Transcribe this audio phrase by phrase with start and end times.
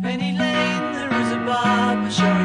[0.00, 2.37] Penny Lane, there is a barber showing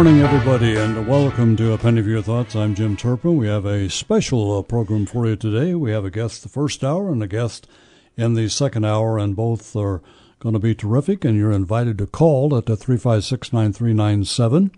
[0.00, 2.56] morning, everybody, and welcome to A Penny for Your Thoughts.
[2.56, 3.36] I'm Jim Turpin.
[3.36, 5.74] We have a special uh, program for you today.
[5.74, 7.68] We have a guest the first hour and a guest
[8.16, 10.00] in the second hour, and both are
[10.38, 11.22] going to be terrific.
[11.22, 14.70] And you're invited to call at the 356 9397,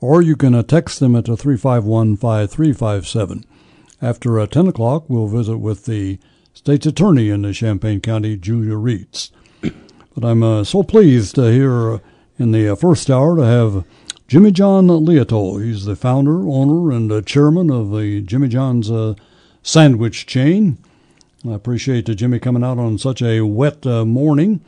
[0.00, 3.44] or you can uh, text them at the 351 5357.
[4.02, 6.18] After uh, 10 o'clock, we'll visit with the
[6.52, 9.30] state's attorney in the Champaign County, Julia Rietz.
[9.60, 12.00] But I'm uh, so pleased to hear
[12.40, 13.84] in the uh, first hour to have
[14.28, 15.64] Jimmy John Liautaud.
[15.64, 19.14] He's the founder, owner, and uh, chairman of the Jimmy John's uh,
[19.62, 20.76] sandwich chain.
[21.48, 24.60] I appreciate uh, Jimmy coming out on such a wet uh, morning.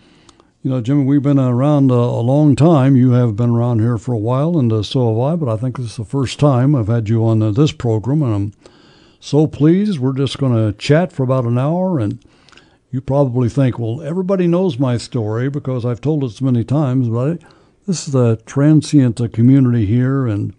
[0.62, 2.97] You know, Jimmy, we've been around uh, a long time.
[2.97, 5.36] You have been around here for a while, and uh, so have I.
[5.36, 8.34] But I think this is the first time I've had you on this program, and
[8.34, 8.52] I'm
[9.20, 9.98] so pleased.
[9.98, 12.19] We're just going to chat for about an hour, and
[12.91, 17.11] you probably think, well, everybody knows my story because I've told it so many times,
[17.11, 17.47] but I,
[17.86, 20.55] this is a transient community here, and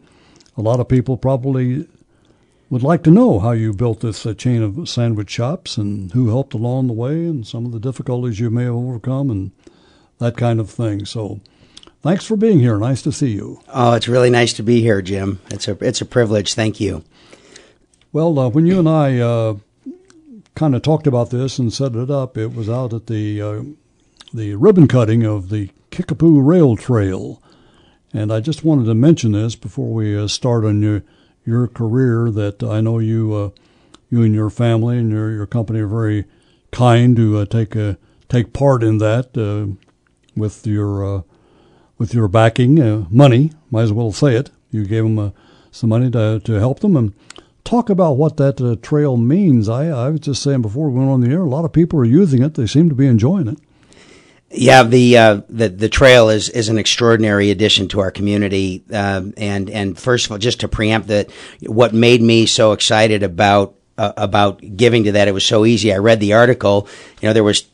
[0.58, 1.88] a lot of people probably
[2.69, 6.30] would like to know how you built this uh, chain of sandwich shops and who
[6.30, 9.52] helped along the way and some of the difficulties you may have overcome and
[10.19, 11.05] that kind of thing.
[11.05, 11.42] So
[12.02, 12.77] thanks for being here.
[12.77, 13.61] Nice to see you.
[13.67, 15.42] Oh, it's really nice to be here, Jim.
[15.49, 16.53] It's a it's a privilege.
[16.53, 17.03] Thank you.
[18.14, 19.55] Well, uh, when you and I uh,
[20.55, 23.64] kind of talked about this and set it up, it was out at the uh,
[24.33, 27.42] the ribbon cutting of the Kickapoo Rail Trail,
[28.14, 31.04] and I just wanted to mention this before we uh, start on your
[31.45, 32.32] your career.
[32.32, 33.49] That I know you uh,
[34.10, 36.26] you and your family and your your company are very
[36.71, 37.98] kind to uh, take a
[38.30, 39.76] take part in that uh,
[40.33, 41.21] with your uh,
[41.98, 43.52] with your backing uh, money.
[43.70, 44.49] Might as well say it.
[44.71, 45.32] You gave them uh,
[45.71, 47.14] some money to to help them and
[47.65, 49.67] talk about what that uh, trail means.
[49.67, 51.99] I I was just saying before we went on the air, a lot of people
[51.99, 52.54] are using it.
[52.54, 53.60] They seem to be enjoying it.
[54.54, 58.84] Yeah, the uh, the the trail is is an extraordinary addition to our community.
[58.92, 61.32] Um, and and first of all, just to preempt that,
[61.62, 65.94] what made me so excited about uh, about giving to that, it was so easy.
[65.94, 66.88] I read the article.
[67.22, 67.66] You know, there was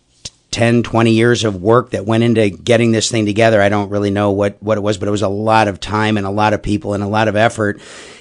[0.52, 3.62] 10, 20 years of work that went into getting this thing together.
[3.62, 6.18] I don't really know what, what it was, but it was a lot of time
[6.18, 7.80] and a lot of people and a lot of effort.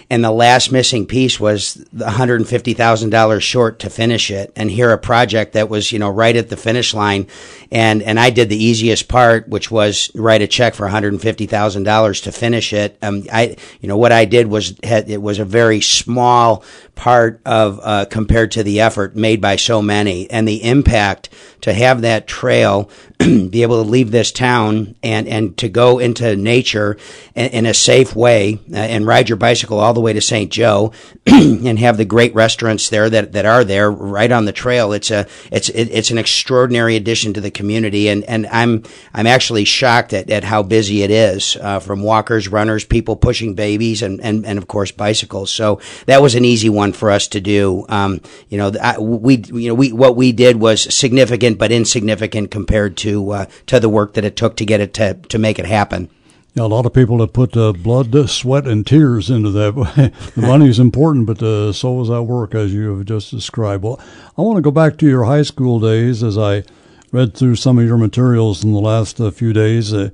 [0.09, 4.53] And the last missing piece was the $150,000 short to finish it.
[4.55, 7.27] And here a project that was, you know, right at the finish line.
[7.73, 12.33] And, and I did the easiest part, which was write a check for $150,000 to
[12.33, 12.97] finish it.
[13.03, 16.63] Um, I, you know, what I did was, had, it was a very small
[16.95, 21.31] part of, uh, compared to the effort made by so many and the impact
[21.63, 22.89] to have that trail
[23.19, 26.97] be able to leave this town and, and to go into nature
[27.35, 30.53] in, in a safe way uh, and ride your bicycle all the way to St.
[30.53, 30.93] Joe
[31.27, 34.93] and have the great restaurants there that, that are there right on the trail.
[34.93, 38.09] It's a, it's, it, it's an extraordinary addition to the community.
[38.09, 42.47] And, and I'm, I'm actually shocked at, at how busy it is, uh, from walkers,
[42.47, 45.51] runners, people pushing babies and, and, and of course bicycles.
[45.51, 47.85] So that was an easy one for us to do.
[47.89, 52.51] Um, you know, I, we, you know, we, what we did was significant but insignificant
[52.51, 55.59] compared to, uh, to the work that it took to get it to, to make
[55.59, 56.11] it happen.
[56.57, 59.75] Yeah, a lot of people have put uh, blood, uh, sweat, and tears into that.
[60.35, 63.85] the money is important, but uh, so is that work, as you have just described.
[63.85, 64.01] Well,
[64.39, 66.65] I want to go back to your high school days as I
[67.13, 69.93] read through some of your materials in the last uh, few days.
[69.93, 70.09] Uh,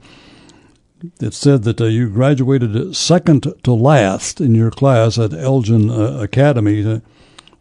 [1.21, 6.19] it said that uh, you graduated second to last in your class at Elgin uh,
[6.21, 7.01] Academy.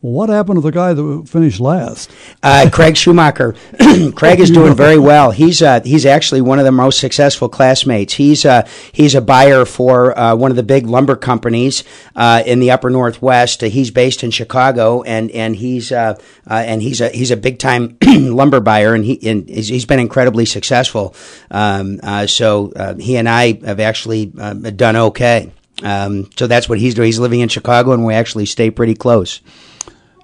[0.01, 2.09] What happened to the guy that finished last?
[2.41, 3.53] Uh, Craig Schumacher.
[4.15, 5.29] Craig is doing very well.
[5.29, 8.13] He's uh, he's actually one of the most successful classmates.
[8.13, 11.83] He's uh, he's a buyer for uh, one of the big lumber companies
[12.15, 13.63] uh, in the Upper Northwest.
[13.63, 16.19] Uh, he's based in Chicago, and and he's uh,
[16.49, 19.85] uh, and he's a he's a big time lumber buyer, and he and he's, he's
[19.85, 21.13] been incredibly successful.
[21.51, 25.51] Um, uh, so uh, he and I have actually uh, done okay.
[25.83, 27.05] Um, so that's what he's doing.
[27.05, 29.41] He's living in Chicago, and we actually stay pretty close.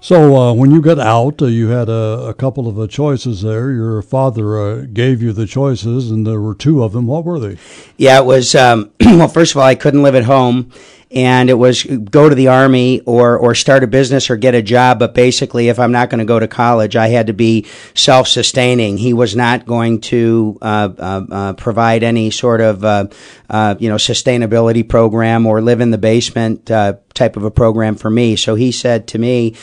[0.00, 3.42] So uh, when you got out, uh, you had a, a couple of uh, choices
[3.42, 3.72] there.
[3.72, 7.08] Your father uh, gave you the choices, and there were two of them.
[7.08, 7.58] What were they?
[7.96, 8.54] Yeah, it was.
[8.54, 10.70] Um, well, first of all, I couldn't live at home,
[11.10, 14.62] and it was go to the army or or start a business or get a
[14.62, 14.98] job.
[14.98, 18.28] But basically, if I'm not going to go to college, I had to be self
[18.28, 18.98] sustaining.
[18.98, 23.06] He was not going to uh, uh, uh, provide any sort of uh,
[23.48, 27.96] uh, you know sustainability program or live in the basement uh, type of a program
[27.96, 28.36] for me.
[28.36, 29.56] So he said to me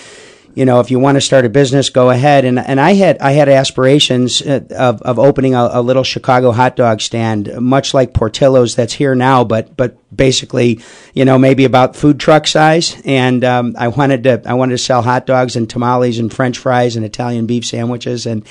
[0.55, 2.45] you know, if you want to start a business, go ahead.
[2.45, 6.53] And and I had I had aspirations uh, of of opening a, a little Chicago
[6.53, 10.79] hot dog stand, much like Portillo's that's here now, but but basically,
[11.13, 13.01] you know, maybe about food truck size.
[13.03, 16.57] And um, I wanted to I wanted to sell hot dogs and tamales and French
[16.57, 18.25] fries and Italian beef sandwiches.
[18.25, 18.47] And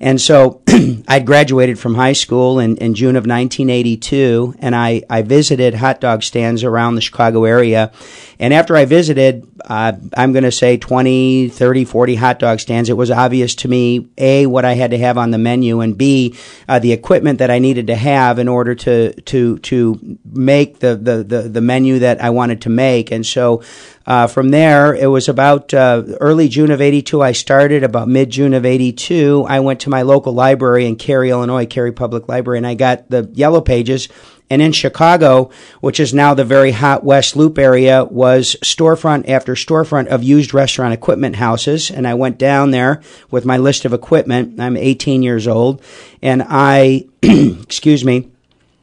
[0.00, 0.62] and so
[1.08, 6.00] I'd graduated from high school in, in June of 1982, and I I visited hot
[6.00, 7.90] dog stands around the Chicago area.
[8.38, 12.88] And after I visited, uh, I'm going to say 20, 30, 40 hot dog stands.
[12.88, 15.96] It was obvious to me, A, what I had to have on the menu, and
[15.96, 16.36] B,
[16.68, 20.96] uh, the equipment that I needed to have in order to, to, to make the,
[20.96, 23.10] the, the, the menu that I wanted to make.
[23.10, 23.62] And so,
[24.08, 27.22] uh, from there, it was about uh, early June of 82.
[27.22, 29.44] I started about mid June of 82.
[29.46, 33.10] I went to my local library in Cary, Illinois, Cary Public Library, and I got
[33.10, 34.08] the yellow pages
[34.50, 35.50] and in Chicago,
[35.80, 40.54] which is now the very hot West Loop area, was storefront after storefront of used
[40.54, 41.90] restaurant equipment houses.
[41.90, 44.60] And I went down there with my list of equipment.
[44.60, 45.82] I'm 18 years old.
[46.22, 48.30] And I, excuse me,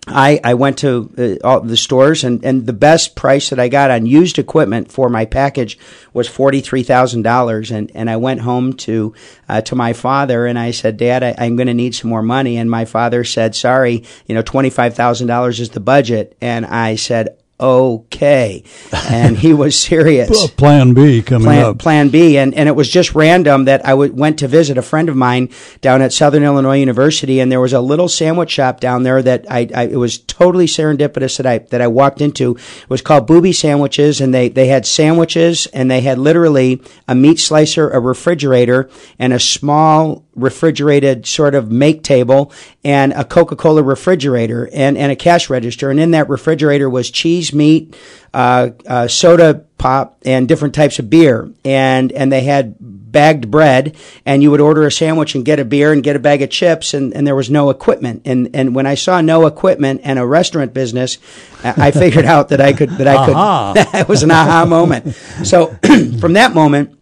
[0.07, 3.69] I, I went to uh, all the stores and, and the best price that I
[3.69, 5.79] got on used equipment for my package
[6.13, 7.71] was forty three thousand dollars.
[7.71, 9.15] And, and I went home to
[9.49, 12.21] uh, to my father and I said, Dad, I, I'm going to need some more
[12.21, 12.57] money.
[12.57, 16.37] And my father said, Sorry, you know, twenty five thousand dollars is the budget.
[16.39, 18.63] And I said, okay.
[19.09, 20.49] And he was serious.
[20.51, 21.79] Plan B coming plan, up.
[21.79, 24.81] Plan B, and and it was just random that I w- went to visit a
[24.81, 25.49] friend of mine
[25.81, 29.45] down at Southern Illinois University, and there was a little sandwich shop down there that
[29.49, 32.55] I, I it was totally serendipitous that I that I walked into.
[32.55, 37.15] It was called Booby Sandwiches, and they they had sandwiches, and they had literally a
[37.15, 42.51] meat slicer, a refrigerator, and a small refrigerated sort of make table
[42.83, 45.89] and a Coca-Cola refrigerator and, and a cash register.
[45.89, 47.95] And in that refrigerator was cheese, meat,
[48.33, 51.49] uh, uh, soda pop, and different types of beer.
[51.63, 53.95] And, and they had bagged bread
[54.25, 56.49] and you would order a sandwich and get a beer and get a bag of
[56.49, 58.21] chips and, and there was no equipment.
[58.25, 61.17] And, and when I saw no equipment and a restaurant business,
[61.63, 65.15] I figured out that I could, that I could, it was an aha moment.
[65.45, 65.67] So
[66.19, 66.94] from that moment,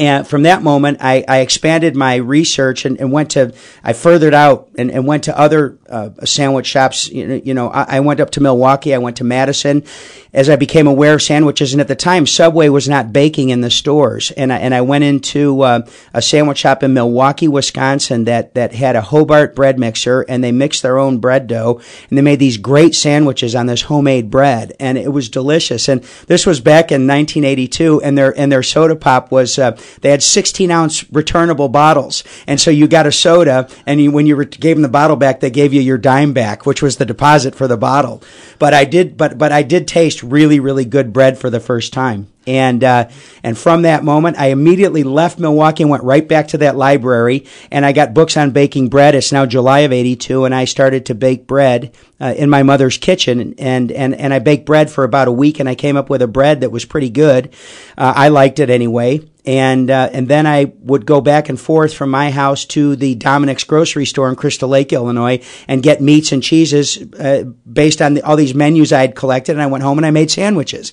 [0.00, 3.52] and from that moment, I, I expanded my research and, and, went to,
[3.84, 7.10] I furthered out and, and went to other uh, sandwich shops.
[7.10, 9.84] You know, you know I, I, went up to Milwaukee, I went to Madison
[10.32, 11.72] as I became aware of sandwiches.
[11.74, 14.30] And at the time, Subway was not baking in the stores.
[14.30, 18.72] And I, and I went into uh, a sandwich shop in Milwaukee, Wisconsin that, that
[18.72, 22.38] had a Hobart bread mixer and they mixed their own bread dough and they made
[22.38, 24.72] these great sandwiches on this homemade bread.
[24.80, 25.88] And it was delicious.
[25.90, 30.10] And this was back in 1982 and their, and their soda pop was, uh, they
[30.10, 32.24] had 16 ounce returnable bottles.
[32.46, 35.16] And so you got a soda and you, when you re- gave them the bottle
[35.16, 38.22] back, they gave you your dime back, which was the deposit for the bottle.
[38.58, 41.92] But I did, but, but I did taste really, really good bread for the first
[41.92, 42.28] time.
[42.46, 43.08] And uh,
[43.44, 47.46] and from that moment, I immediately left Milwaukee and went right back to that library.
[47.70, 49.14] And I got books on baking bread.
[49.14, 52.96] It's now July of '82, and I started to bake bread uh, in my mother's
[52.96, 53.54] kitchen.
[53.58, 56.22] And and and I baked bread for about a week, and I came up with
[56.22, 57.54] a bread that was pretty good.
[57.96, 59.20] Uh, I liked it anyway.
[59.46, 63.14] And uh, and then I would go back and forth from my house to the
[63.14, 68.14] Dominick's grocery store in Crystal Lake, Illinois, and get meats and cheeses uh, based on
[68.14, 69.52] the, all these menus I had collected.
[69.52, 70.92] And I went home and I made sandwiches.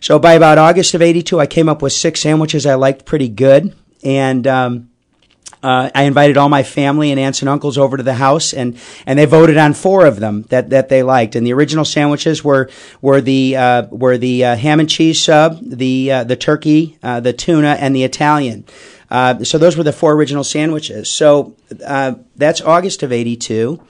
[0.00, 3.28] So by about August of 82, I came up with six sandwiches I liked pretty
[3.28, 3.76] good.
[4.02, 4.91] And, um,
[5.62, 8.76] uh, I invited all my family and aunts and uncles over to the house, and,
[9.06, 11.36] and they voted on four of them that, that they liked.
[11.36, 12.68] And the original sandwiches were
[13.00, 17.20] were the uh, were the uh, ham and cheese sub, the uh, the turkey, uh,
[17.20, 18.64] the tuna, and the Italian.
[19.10, 21.10] Uh, so those were the four original sandwiches.
[21.10, 23.80] So that's August of '82.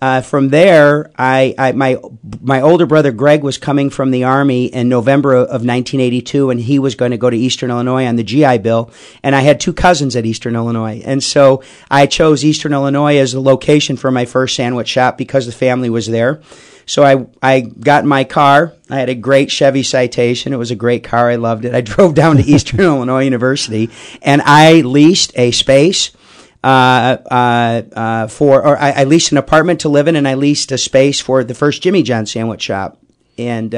[0.00, 1.98] Uh, from there, I, I, my
[2.40, 6.78] my older brother Greg was coming from the army in November of 1982, and he
[6.78, 8.92] was going to go to Eastern Illinois on the GI Bill.
[9.24, 13.32] And I had two cousins at Eastern Illinois, and so I chose Eastern Illinois as
[13.32, 16.42] the location for my first sandwich shop because the family was there.
[16.86, 18.74] So I I got in my car.
[18.88, 20.52] I had a great Chevy Citation.
[20.52, 21.28] It was a great car.
[21.28, 21.74] I loved it.
[21.74, 23.90] I drove down to Eastern Illinois University,
[24.22, 26.12] and I leased a space
[26.62, 31.20] for, or I, I, leased an apartment to live in, and I leased a space
[31.20, 32.98] for the first Jimmy John sandwich shop.
[33.36, 33.74] And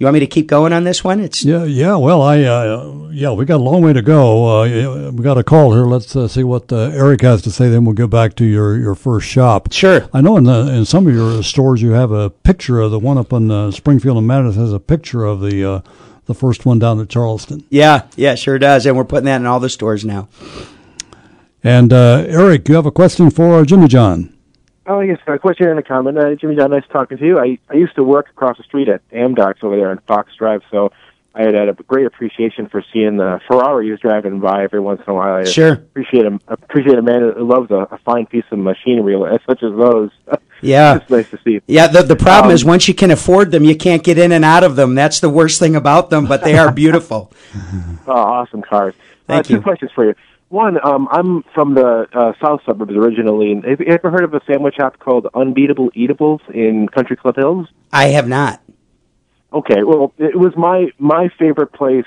[0.00, 1.20] You want me to keep going on this one?
[1.20, 1.94] It's Yeah, yeah.
[1.96, 4.62] Well, I uh, yeah, we got a long way to go.
[4.62, 5.84] Uh, we got a call here.
[5.84, 7.68] Let's uh, see what uh, Eric has to say.
[7.68, 9.70] Then we'll go back to your, your first shop.
[9.72, 10.08] Sure.
[10.14, 12.98] I know in the in some of your stores you have a picture of the
[12.98, 15.80] one up in uh, Springfield and Mattis has a picture of the uh,
[16.24, 17.66] the first one down at Charleston.
[17.68, 20.28] yeah, yeah, sure does, and we're putting that in all the stores now.
[21.62, 24.34] And uh, Eric, you have a question for Jimmy John.
[24.86, 26.18] Oh, yes, a question and a comment.
[26.18, 27.38] Uh, Jimmy John, nice talking to you.
[27.38, 30.62] I, I used to work across the street at Amdocs over there on Fox Drive,
[30.70, 30.90] so
[31.34, 34.80] I had, had a great appreciation for seeing the Ferrari he was driving by every
[34.80, 35.34] once in a while.
[35.34, 35.74] I Sure.
[35.74, 36.40] appreciate him.
[36.48, 39.14] Appreciate a man who loves a, a fine piece of machinery
[39.46, 40.10] such as those.
[40.60, 40.96] Yeah.
[41.02, 41.60] it's nice to see.
[41.68, 44.32] Yeah, the the problem Um, is once you can afford them, you can't get in
[44.32, 44.94] and out of them.
[44.96, 47.30] That's the worst thing about them, but they are beautiful.
[48.08, 48.94] Oh, awesome cars.
[49.28, 49.60] Thank uh, two you.
[49.60, 50.14] questions for you.
[50.50, 53.52] One, um, I'm from the uh, south suburbs originally.
[53.52, 57.36] And have you ever heard of a sandwich shop called Unbeatable Eatables in Country Club
[57.36, 57.68] Hills?
[57.92, 58.60] I have not.
[59.52, 62.04] Okay, well, it was my my favorite place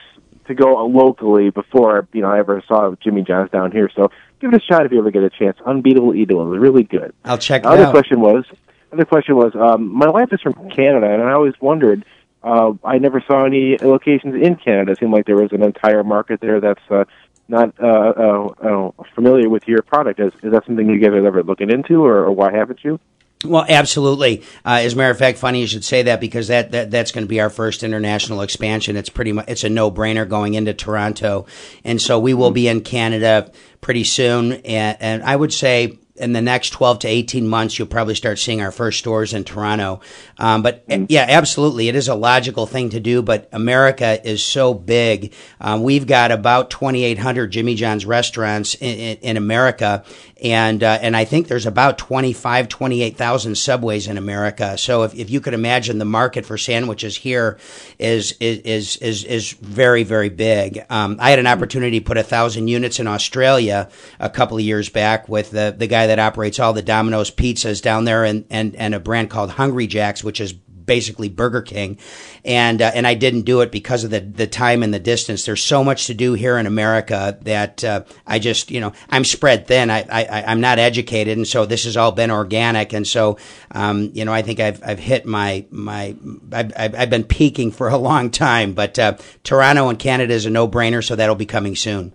[0.48, 3.90] to go locally before you know I ever saw Jimmy John's down here.
[3.96, 5.58] So give it a shot if you ever get a chance.
[5.66, 7.14] Unbeatable Eatables, really good.
[7.24, 7.94] I'll check it Other out.
[7.94, 8.44] question was,
[8.92, 12.04] other question was, um, my wife is from Canada, and I always wondered.
[12.44, 14.92] Uh, I never saw any locations in Canada.
[14.92, 17.06] It seemed like there was an entire market there that's uh,
[17.48, 20.20] not uh, uh, uh, familiar with your product.
[20.20, 23.00] Is, is that something you guys are ever looking into, or, or why haven't you?
[23.46, 24.44] Well, absolutely.
[24.64, 27.12] Uh, as a matter of fact, funny you should say that because that, that that's
[27.12, 28.96] going to be our first international expansion.
[28.96, 31.46] It's pretty much it's a no brainer going into Toronto,
[31.84, 34.54] and so we will be in Canada pretty soon.
[34.54, 38.40] And, and I would say in the next 12 to 18 months, you'll probably start
[38.40, 40.00] seeing our first stores in Toronto.
[40.38, 41.90] Um, but uh, yeah, absolutely.
[41.90, 45.34] It is a logical thing to do, but America is so big.
[45.62, 50.04] Um, we've got about 2,800 Jimmy John's restaurants in, in, in America.
[50.44, 54.78] And, uh, and I think there's about 25, 28,000 subways in America.
[54.78, 57.58] So if, if you could imagine the market for sandwiches here
[57.98, 60.86] is, is, is, is, is very, very big.
[60.90, 64.64] Um, I had an opportunity to put a thousand units in Australia a couple of
[64.64, 68.46] years back with the, the guy that operates all the Domino's pizzas down there and,
[68.50, 70.54] and, and a brand called Hungry Jacks, which is
[70.86, 71.98] basically Burger King,
[72.44, 75.46] and uh, and I didn't do it because of the the time and the distance.
[75.46, 79.24] There's so much to do here in America that uh, I just you know I'm
[79.24, 79.90] spread thin.
[79.90, 83.38] I, I I'm not educated, and so this has all been organic, and so
[83.72, 86.16] um, you know I think I've I've hit my my
[86.52, 88.74] I've, I've I've been peaking for a long time.
[88.74, 92.14] But uh, Toronto and Canada is a no brainer, so that'll be coming soon.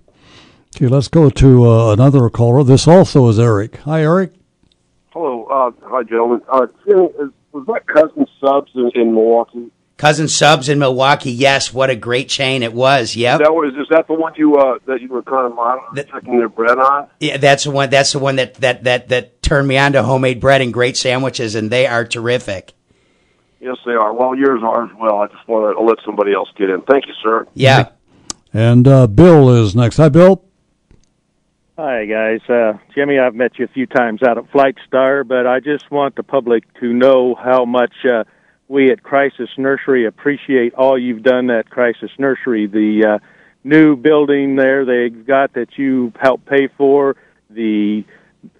[0.77, 2.63] Okay, let's go to uh, another caller.
[2.63, 3.79] This also is Eric.
[3.79, 4.35] Hi, Eric.
[5.13, 6.43] Hello, uh, hi, gentlemen.
[6.49, 9.71] Uh, Jimmy, is, was that Cousin Subs in, in Milwaukee?
[9.97, 13.17] Cousin Subs in Milwaukee, yes, what a great chain it was.
[13.17, 13.41] Yep.
[13.41, 16.09] That was is that the one you uh, that you were kind of modeling, That-
[16.09, 17.09] checking their bread on?
[17.19, 17.91] Yeah, that's the one.
[17.91, 20.97] That's the one that that that that turned me on to homemade bread and great
[20.97, 22.75] sandwiches, and they are terrific.
[23.61, 24.13] Yes, they are.
[24.15, 25.17] Well, yours are as well.
[25.19, 26.81] I just want to let somebody else get in.
[26.83, 27.49] Thank you, sir.
[27.55, 27.89] Yeah,
[28.55, 29.97] And uh, Bill is next.
[29.97, 30.45] Hi, Bill.
[31.81, 32.41] Hi, guys.
[32.49, 35.89] Uh, Jimmy, I've met you a few times out at Flight Star, but I just
[35.93, 38.25] want the public to know how much uh,
[38.67, 42.67] we at Crisis Nursery appreciate all you've done at Crisis Nursery.
[42.67, 43.19] The uh,
[43.63, 47.15] new building there they've got that you helped pay for,
[47.49, 48.05] the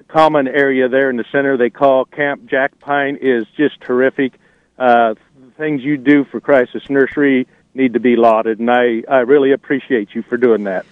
[0.07, 4.35] common area there in the center they call Camp Jack Pine is just terrific.
[4.79, 9.19] Uh, the things you do for Crisis Nursery need to be lauded, and I, I
[9.23, 10.87] really appreciate you for doing that.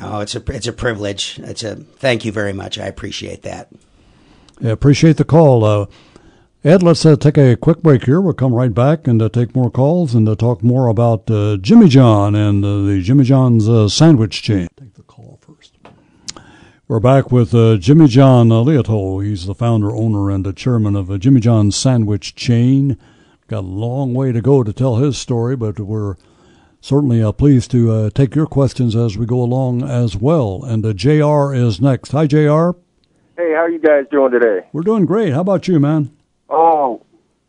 [0.00, 1.38] Oh, it's a it's a privilege.
[1.42, 2.78] It's a thank you very much.
[2.78, 3.68] I appreciate that.
[4.60, 5.64] Yeah, appreciate the call.
[5.64, 5.86] Uh,
[6.64, 8.20] Ed, let's uh, take a quick break here.
[8.20, 11.56] We'll come right back and uh, take more calls and uh, talk more about uh,
[11.56, 14.66] Jimmy John and uh, the Jimmy John's sandwich chain.
[14.76, 15.76] Take the call first.
[16.88, 19.20] We're back with Jimmy John uh.
[19.20, 22.98] He's the founder, owner, and chairman of Jimmy John's sandwich chain.
[23.46, 26.16] Got a long way to go to tell his story, but we're
[26.80, 30.62] certainly uh, pleased to uh, take your questions as we go along as well.
[30.64, 32.12] And uh, JR is next.
[32.12, 32.70] Hi, JR.
[33.36, 34.66] Hey, how are you guys doing today?
[34.72, 35.32] We're doing great.
[35.32, 36.16] How about you, man?
[36.48, 37.04] Oh,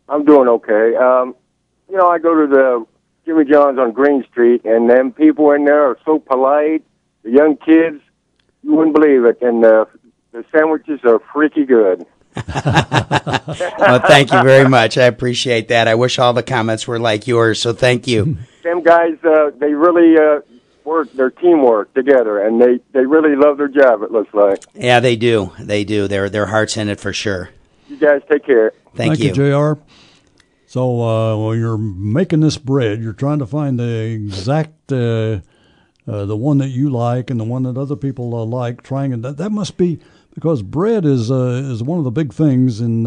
[0.08, 0.94] I'm doing okay.
[0.96, 1.34] Um,
[1.88, 2.86] you know, I go to the
[3.24, 6.84] Jimmy John's on Green Street, and them people in there are so polite.
[7.22, 8.00] The young kids,
[8.62, 9.86] you wouldn't believe it, and uh,
[10.32, 12.06] the sandwiches are freaky good.
[13.80, 14.96] Well, thank you very much.
[14.96, 15.88] I appreciate that.
[15.88, 17.60] I wish all the comments were like yours.
[17.60, 18.38] So thank you.
[18.62, 20.40] Them guys uh, they really uh,
[20.84, 25.00] work their teamwork together and they they really love their job it looks like Yeah,
[25.00, 25.52] they do.
[25.58, 26.08] They do.
[26.08, 27.50] Their their hearts in it for sure.
[27.88, 29.80] you guys take care Thank, you, Jr.
[30.66, 35.40] So uh, when you're making this bread, you're trying to find the exact uh,
[36.06, 38.82] uh, the one that you like and the one that other people uh, like.
[38.82, 40.00] Trying and that that must be
[40.34, 43.06] because bread is uh, is one of the big things in.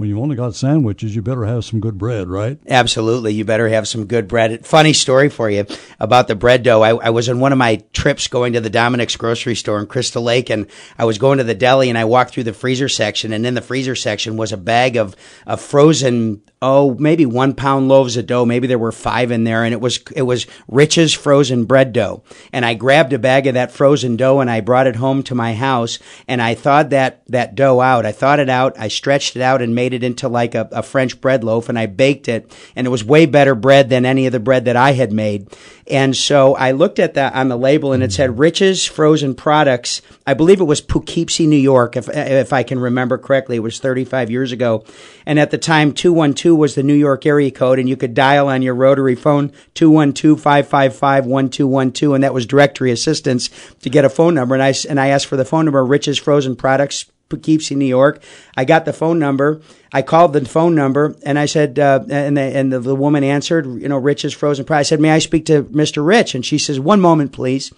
[0.00, 2.58] When you've only got sandwiches, you better have some good bread, right?
[2.66, 3.34] Absolutely.
[3.34, 4.64] You better have some good bread.
[4.64, 5.66] Funny story for you
[5.98, 6.80] about the bread dough.
[6.80, 9.86] I, I was on one of my trips going to the Dominick's grocery store in
[9.86, 12.88] Crystal Lake, and I was going to the deli, and I walked through the freezer
[12.88, 15.14] section, and in the freezer section was a bag of,
[15.46, 18.44] of frozen oh, maybe one pound loaves of dough.
[18.44, 22.22] Maybe there were five in there and it was, it was Rich's frozen bread dough.
[22.52, 25.34] And I grabbed a bag of that frozen dough and I brought it home to
[25.34, 28.04] my house and I thawed that, that dough out.
[28.04, 28.78] I thawed it out.
[28.78, 31.78] I stretched it out and made it into like a, a French bread loaf and
[31.78, 34.76] I baked it and it was way better bread than any of the bread that
[34.76, 35.48] I had made.
[35.86, 40.02] And so I looked at that on the label and it said Rich's frozen products.
[40.26, 43.56] I believe it was Poughkeepsie, New York, if, if I can remember correctly.
[43.56, 44.84] It was 35 years ago.
[45.26, 48.48] And at the time, 212 was the New York area code and you could dial
[48.48, 54.54] on your rotary phone 212-555-1212 and that was directory assistance to get a phone number.
[54.54, 58.22] And I, and I asked for the phone number, Rich's frozen products, Poughkeepsie, New York.
[58.56, 59.62] I got the phone number.
[59.92, 63.24] I called the phone number and I said, uh, and the, and the, the, woman
[63.24, 64.80] answered, you know, Rich's frozen pie.
[64.80, 66.06] I said, may I speak to Mr.
[66.06, 66.34] Rich?
[66.34, 67.72] And she says, one moment, please.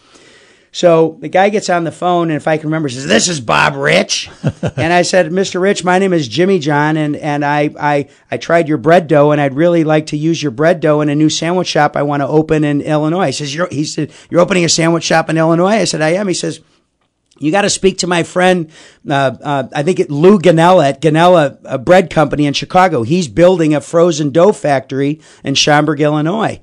[0.74, 3.40] So the guy gets on the phone, and if I can remember, says, "This is
[3.42, 4.30] Bob Rich,"
[4.76, 5.60] and I said, "Mr.
[5.60, 9.32] Rich, my name is Jimmy John, and and I I I tried your bread dough,
[9.32, 12.02] and I'd really like to use your bread dough in a new sandwich shop I
[12.02, 15.28] want to open in Illinois." He says, "You're," he said, "You're opening a sandwich shop
[15.28, 16.60] in Illinois?" I said, "I am." He says
[17.42, 18.70] you got to speak to my friend,
[19.08, 23.02] uh, uh, I think it Lou Gonnella at Gonnella a Bread Company in Chicago.
[23.02, 26.60] He's building a frozen dough factory in Schaumburg, Illinois.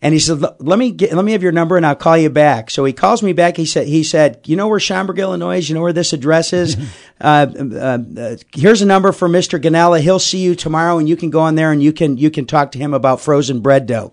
[0.00, 2.28] And he said, "Let me get, let me have your number, and I'll call you
[2.28, 3.56] back." So he calls me back.
[3.56, 5.68] He said, "He said, you know where Schaumburg, Illinois is?
[5.68, 6.76] You know where this address is?
[7.20, 10.00] uh, uh, uh, here's a number for Mister Gonnella.
[10.00, 12.46] He'll see you tomorrow, and you can go on there and you can you can
[12.46, 14.12] talk to him about frozen bread dough."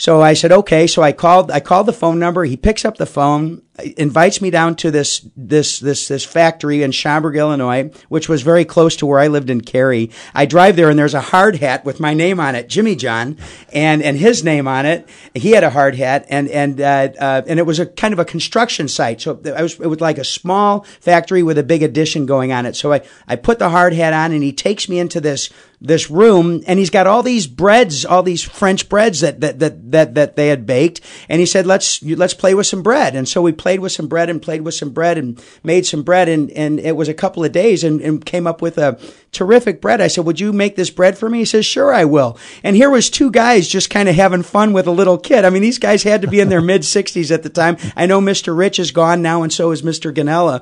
[0.00, 0.86] So I said, okay.
[0.86, 2.44] So I called, I called the phone number.
[2.44, 3.60] He picks up the phone,
[3.98, 8.64] invites me down to this, this, this, this factory in Schaumburg, Illinois, which was very
[8.64, 10.10] close to where I lived in Cary.
[10.34, 13.36] I drive there and there's a hard hat with my name on it, Jimmy John,
[13.74, 15.06] and, and his name on it.
[15.34, 18.18] He had a hard hat and, and, uh, uh, and it was a kind of
[18.18, 19.20] a construction site.
[19.20, 22.64] So it was, it was like a small factory with a big addition going on
[22.64, 22.74] it.
[22.74, 25.50] So I, I put the hard hat on and he takes me into this
[25.80, 29.90] this room and he's got all these breads, all these French breads that, that, that,
[29.90, 31.00] that, that they had baked.
[31.28, 33.16] And he said, let's, let's play with some bread.
[33.16, 36.02] And so we played with some bread and played with some bread and made some
[36.02, 36.28] bread.
[36.28, 38.98] And, and it was a couple of days and, and came up with a
[39.32, 40.02] terrific bread.
[40.02, 41.38] I said, would you make this bread for me?
[41.38, 42.36] He says, sure, I will.
[42.62, 45.46] And here was two guys just kind of having fun with a little kid.
[45.46, 47.78] I mean, these guys had to be in their mid sixties at the time.
[47.96, 48.56] I know Mr.
[48.56, 50.14] Rich is gone now and so is Mr.
[50.14, 50.60] Gonnella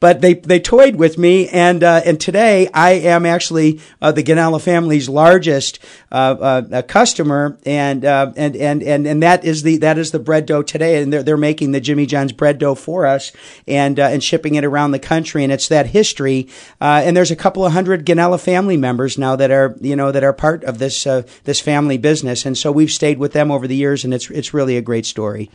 [0.00, 4.22] but they they toyed with me, and uh, and today I am actually uh, the
[4.22, 5.78] Gonnella family's largest
[6.10, 10.18] uh, uh customer, and, uh, and and and and that is the that is the
[10.18, 13.30] bread dough today, and they're they're making the Jimmy John's bread dough for us,
[13.68, 16.48] and uh, and shipping it around the country, and it's that history,
[16.80, 20.24] and there's a couple of hundred Gonnella family members now that are you know that
[20.24, 21.04] are part of this
[21.44, 24.54] this family business, and so we've stayed with them over the years, and it's it's
[24.54, 25.50] really a great story.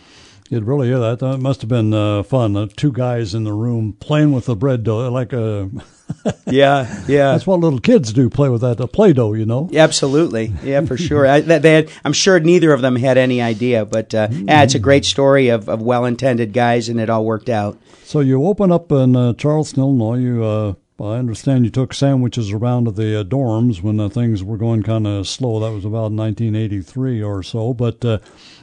[0.52, 1.00] It really is.
[1.00, 2.56] That, that must have been uh, fun.
[2.56, 5.72] Uh, two guys in the room playing with the bread dough, like a.
[6.46, 7.32] yeah, yeah.
[7.32, 8.30] That's what little kids do.
[8.30, 9.70] Play with that uh, play dough, you know.
[9.72, 11.26] Yeah, Absolutely, yeah, for sure.
[11.26, 14.48] I, they had, I'm sure neither of them had any idea, but uh, mm-hmm.
[14.48, 17.80] yeah, it's a great story of, of well-intended guys, and it all worked out.
[18.04, 20.20] So you open up in uh, Charleston, Illinois.
[20.20, 24.44] You uh, I understand you took sandwiches around to the uh, dorms when uh, things
[24.44, 25.60] were going kind of slow.
[25.60, 27.74] That was about 1983 or so.
[27.74, 28.20] But uh,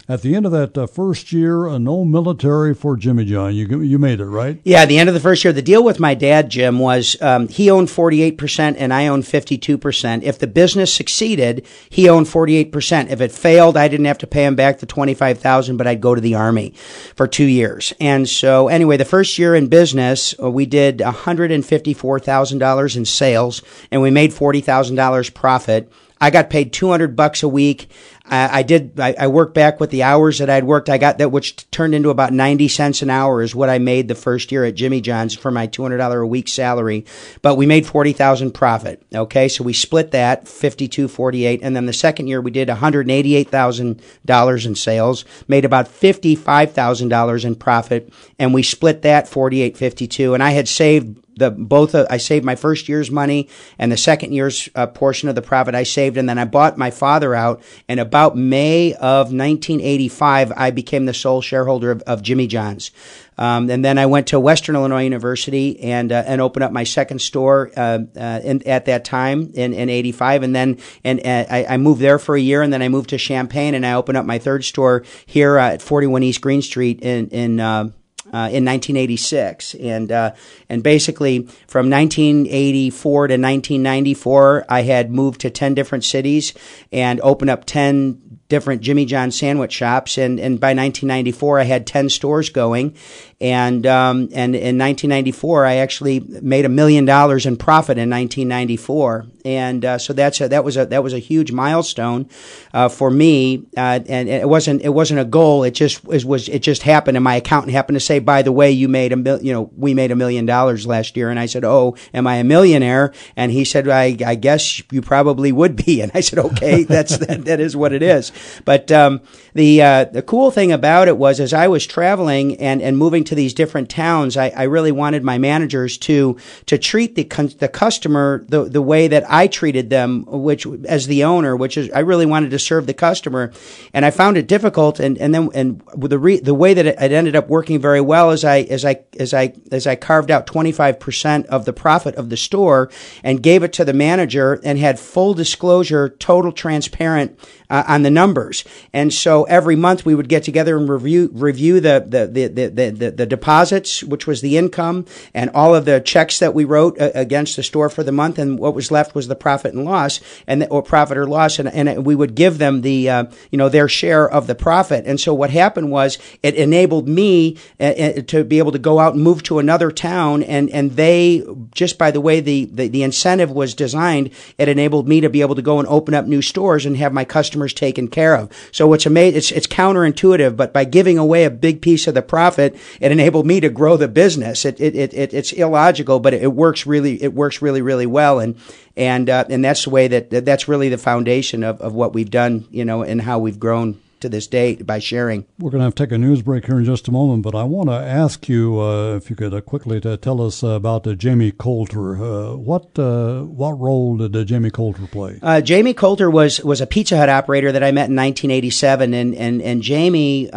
[0.08, 3.54] at the end of that uh, first year, uh, no military for Jimmy John.
[3.54, 4.60] You you made it right.
[4.64, 7.16] Yeah, at the end of the first year, the deal with my dad, Jim, was
[7.20, 10.24] um, he owned 48 percent and I owned 52 percent.
[10.24, 13.10] If the business succeeded, he owned 48 percent.
[13.10, 16.14] If it failed, I didn't have to pay him back the 25,000, but I'd go
[16.14, 16.70] to the army
[17.14, 17.92] for two years.
[18.00, 23.04] And so, anyway, the first year in business, uh, we did 154 thousand dollars in
[23.04, 25.90] sales, and we made forty thousand dollars profit.
[26.22, 27.90] I got paid 200 bucks a week.
[28.32, 30.88] I, I did, I, I, worked back with the hours that I'd worked.
[30.88, 34.08] I got that, which turned into about 90 cents an hour is what I made
[34.08, 37.04] the first year at Jimmy John's for my $200 a week salary.
[37.42, 39.02] But we made 40,000 profit.
[39.14, 39.48] Okay.
[39.48, 41.60] So we split that 52, 48.
[41.62, 48.12] And then the second year we did $188,000 in sales, made about $55,000 in profit.
[48.38, 50.32] And we split that 48, 52.
[50.32, 53.96] And I had saved the both uh, I saved my first year's money and the
[53.96, 57.34] second year's uh, portion of the profit I saved, and then I bought my father
[57.34, 57.62] out.
[57.88, 62.90] And about May of 1985, I became the sole shareholder of, of Jimmy John's.
[63.38, 66.84] Um, and then I went to Western Illinois University and uh, and opened up my
[66.84, 70.42] second store uh, uh, in, at that time in, in '85.
[70.42, 73.10] And then and uh, I, I, moved there for a year, and then I moved
[73.10, 77.00] to Champaign, and I opened up my third store here at 41 East Green Street
[77.00, 77.92] in in
[78.32, 80.32] uh, in 1986, and uh,
[80.68, 86.54] and basically from 1984 to 1994, I had moved to 10 different cities
[86.90, 91.86] and opened up 10 different Jimmy John sandwich shops, and, and by 1994 I had
[91.86, 92.94] 10 stores going,
[93.40, 99.26] and um, and in 1994 I actually made a million dollars in profit in 1994,
[99.46, 102.28] and uh, so that's a, that was a that was a huge milestone
[102.74, 106.48] uh, for me, uh, and, it wasn't it wasn't a goal, it just it was
[106.50, 109.16] it just happened, and my accountant happened to say, by the way, you made a
[109.16, 112.26] mil- you know we made a million dollars last year, and I said, oh, am
[112.26, 113.14] I a millionaire?
[113.34, 117.16] And he said, I, I guess you probably would be, and I said, okay, that's
[117.16, 118.30] that, that is what it is.
[118.64, 119.20] But um,
[119.54, 123.24] the uh, the cool thing about it was, as I was traveling and, and moving
[123.24, 126.36] to these different towns, I, I really wanted my managers to
[126.66, 131.06] to treat the con- the customer the the way that I treated them, which as
[131.06, 133.52] the owner, which is I really wanted to serve the customer,
[133.92, 135.00] and I found it difficult.
[135.00, 138.00] And and then and the re, the way that it, it ended up working very
[138.00, 141.64] well as I as I as I as I carved out twenty five percent of
[141.64, 142.90] the profit of the store
[143.22, 147.38] and gave it to the manager and had full disclosure, total transparent
[147.68, 148.64] uh, on the numbers.
[148.92, 152.90] And so every month we would get together and review review the the, the, the,
[152.90, 157.00] the, the deposits, which was the income, and all of the checks that we wrote
[157.00, 159.84] uh, against the store for the month, and what was left was the profit and
[159.84, 163.24] loss, and the, or profit or loss, and, and we would give them the uh,
[163.50, 165.06] you know their share of the profit.
[165.06, 168.98] And so what happened was it enabled me uh, uh, to be able to go
[168.98, 172.88] out and move to another town, and and they just by the way the, the
[172.88, 176.26] the incentive was designed, it enabled me to be able to go and open up
[176.26, 178.50] new stores and have my customers taken care of.
[178.72, 179.31] So it's amazing.
[179.32, 183.46] It's, it's counterintuitive, but by giving away a big piece of the profit, it enabled
[183.46, 184.64] me to grow the business.
[184.64, 188.40] It, it, it, it it's illogical, but it, works really, it works really, really well.
[188.40, 188.56] And,
[188.96, 192.30] and, uh, and that's the way that, that's really the foundation of, of what we've
[192.30, 195.44] done, you know, and how we've grown to this day by sharing.
[195.58, 197.54] We're going to have to take a news break here in just a moment, but
[197.54, 200.68] I want to ask you uh, if you could uh, quickly to tell us uh,
[200.68, 202.16] about Jamie Coulter.
[202.22, 205.38] Uh, what uh, what role did uh, Jamie Coulter play?
[205.62, 209.60] Jamie Coulter was was a Pizza Hut operator that I met in 1987, and and
[209.60, 210.50] and Jamie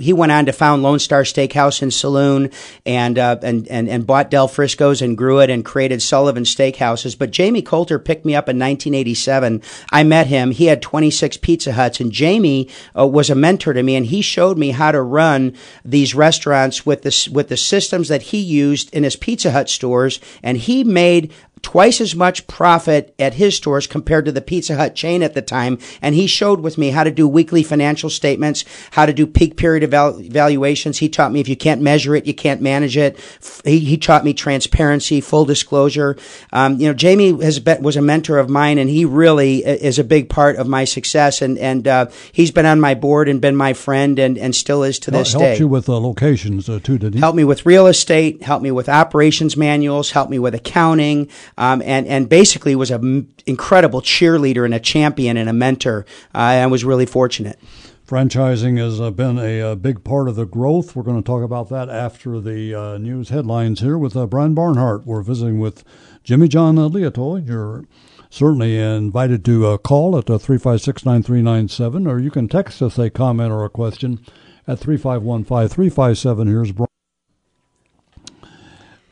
[0.00, 2.50] he went on to found Lone Star Steakhouse and Saloon,
[2.84, 7.16] and and and and bought Del Frisco's and grew it and created Sullivan Steakhouses.
[7.18, 9.62] But Jamie Coulter picked me up in 1987.
[9.92, 10.50] I met him.
[10.50, 14.22] He had 26 Pizza Huts, and Jamie uh, was a mentor to me, and he
[14.22, 15.54] showed me how to run
[15.84, 20.20] these restaurants with the with the systems that he used in his Pizza Hut stores,
[20.42, 21.32] and he made
[21.66, 25.42] twice as much profit at his stores compared to the Pizza Hut chain at the
[25.42, 25.80] time.
[26.00, 29.56] And he showed with me how to do weekly financial statements, how to do peak
[29.56, 30.98] period eval- evaluations.
[30.98, 33.18] He taught me if you can't measure it, you can't manage it.
[33.64, 36.16] He, he taught me transparency, full disclosure.
[36.52, 39.98] Um, you know, Jamie has been, was a mentor of mine, and he really is
[39.98, 41.42] a big part of my success.
[41.42, 44.84] And and uh, he's been on my board and been my friend, and, and still
[44.84, 45.48] is to this helped day.
[45.48, 47.18] Helped you with uh, locations uh, too, did he?
[47.18, 48.44] Helped me with real estate.
[48.44, 50.12] Helped me with operations manuals.
[50.12, 55.36] Helped me with accounting um, and and basically was an incredible cheerleader and a champion
[55.36, 56.06] and a mentor.
[56.34, 57.58] Uh, I was really fortunate.
[58.06, 60.94] Franchising has uh, been a, a, big part of the growth.
[60.94, 64.54] We're going to talk about that after the uh, news headlines here with uh, Brian
[64.54, 65.04] Barnhart.
[65.04, 65.82] We're visiting with
[66.22, 67.44] Jimmy John uh.
[67.44, 67.84] You're
[68.30, 73.10] certainly invited to uh, call at uh, 356 9397, or you can text us a
[73.10, 74.20] comment or a question
[74.68, 76.46] at 351 5357.
[76.46, 76.95] Here's Brian.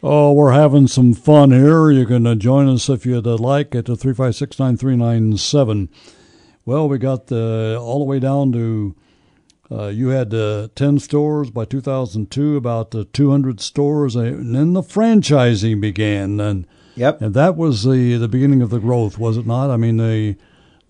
[0.07, 1.91] Oh, we're having some fun here.
[1.91, 4.77] You can uh, join us if you'd uh, like at the three five six nine
[4.77, 5.89] three nine seven.
[6.67, 8.95] Well, we got the, all the way down to
[9.73, 14.83] uh, you had uh, 10 stores by 2002, about uh, 200 stores, and then the
[14.83, 16.39] franchising began.
[16.39, 17.23] And yep.
[17.23, 19.71] and that was the the beginning of the growth, was it not?
[19.71, 20.37] I mean, the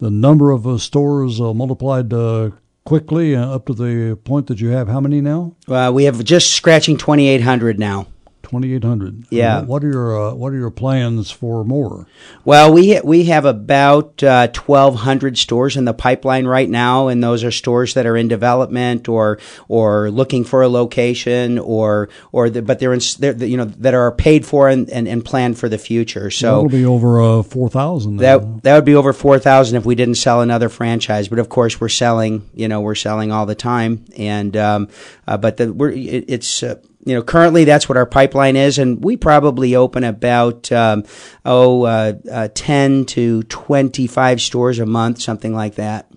[0.00, 2.50] the number of uh, stores uh, multiplied uh,
[2.84, 5.54] quickly up to the point that you have how many now?
[5.92, 8.08] we have just scratching 2,800 now.
[8.44, 9.62] 2800 yeah.
[9.62, 12.06] what are your uh, what are your plans for more?
[12.44, 17.22] Well we ha- we have about uh, 1200 stores in the pipeline right now and
[17.22, 22.50] those are stores that are in development or or looking for a location or or
[22.50, 25.58] the, but they're in they're, you know that are paid for and, and, and planned
[25.58, 26.30] for the future.
[26.30, 30.16] So that'll be over uh, 4000 that that would be over 4000 if we didn't
[30.16, 31.28] sell another franchise.
[31.28, 34.04] But of course we're selling you know we're selling all the time.
[34.16, 34.88] And um,
[35.26, 38.78] uh, but the, we're it, it's uh, you know, currently that's what our pipeline is,
[38.78, 41.04] and we probably open about um,
[41.44, 46.10] oh uh, uh, 10 to twenty five stores a month, something like that.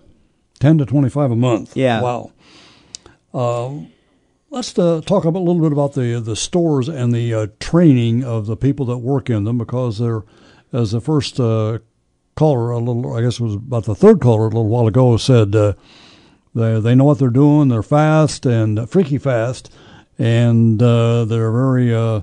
[0.58, 1.76] Ten to twenty five a month.
[1.76, 2.00] Yeah.
[2.00, 2.32] Wow.
[3.34, 3.84] Uh,
[4.50, 8.46] let's uh, talk a little bit about the the stores and the uh, training of
[8.46, 10.22] the people that work in them, because they're
[10.72, 11.78] as the first uh,
[12.34, 15.18] caller, a little, I guess it was about the third caller a little while ago,
[15.18, 15.74] said they
[16.54, 17.68] they know what they're doing.
[17.68, 19.70] They're fast and freaky fast
[20.18, 21.94] and uh, they're very.
[21.94, 22.22] Uh,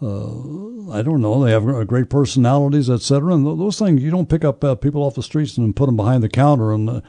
[0.00, 1.44] uh, I don't know.
[1.44, 3.34] They have great personalities, etc.
[3.34, 5.96] And those things you don't pick up uh, people off the streets and put them
[5.96, 6.72] behind the counter.
[6.72, 7.00] And uh,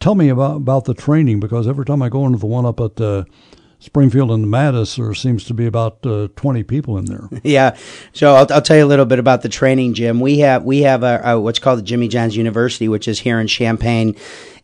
[0.00, 2.80] tell me about about the training because every time I go into the one up
[2.80, 2.98] at
[3.78, 7.28] Springfield and Mattis, there seems to be about uh, 20 people in there.
[7.42, 7.76] Yeah.
[8.12, 10.20] So I'll, I'll tell you a little bit about the training, Jim.
[10.20, 13.38] We have we have a, a what's called the Jimmy John's University, which is here
[13.38, 14.16] in Champaign.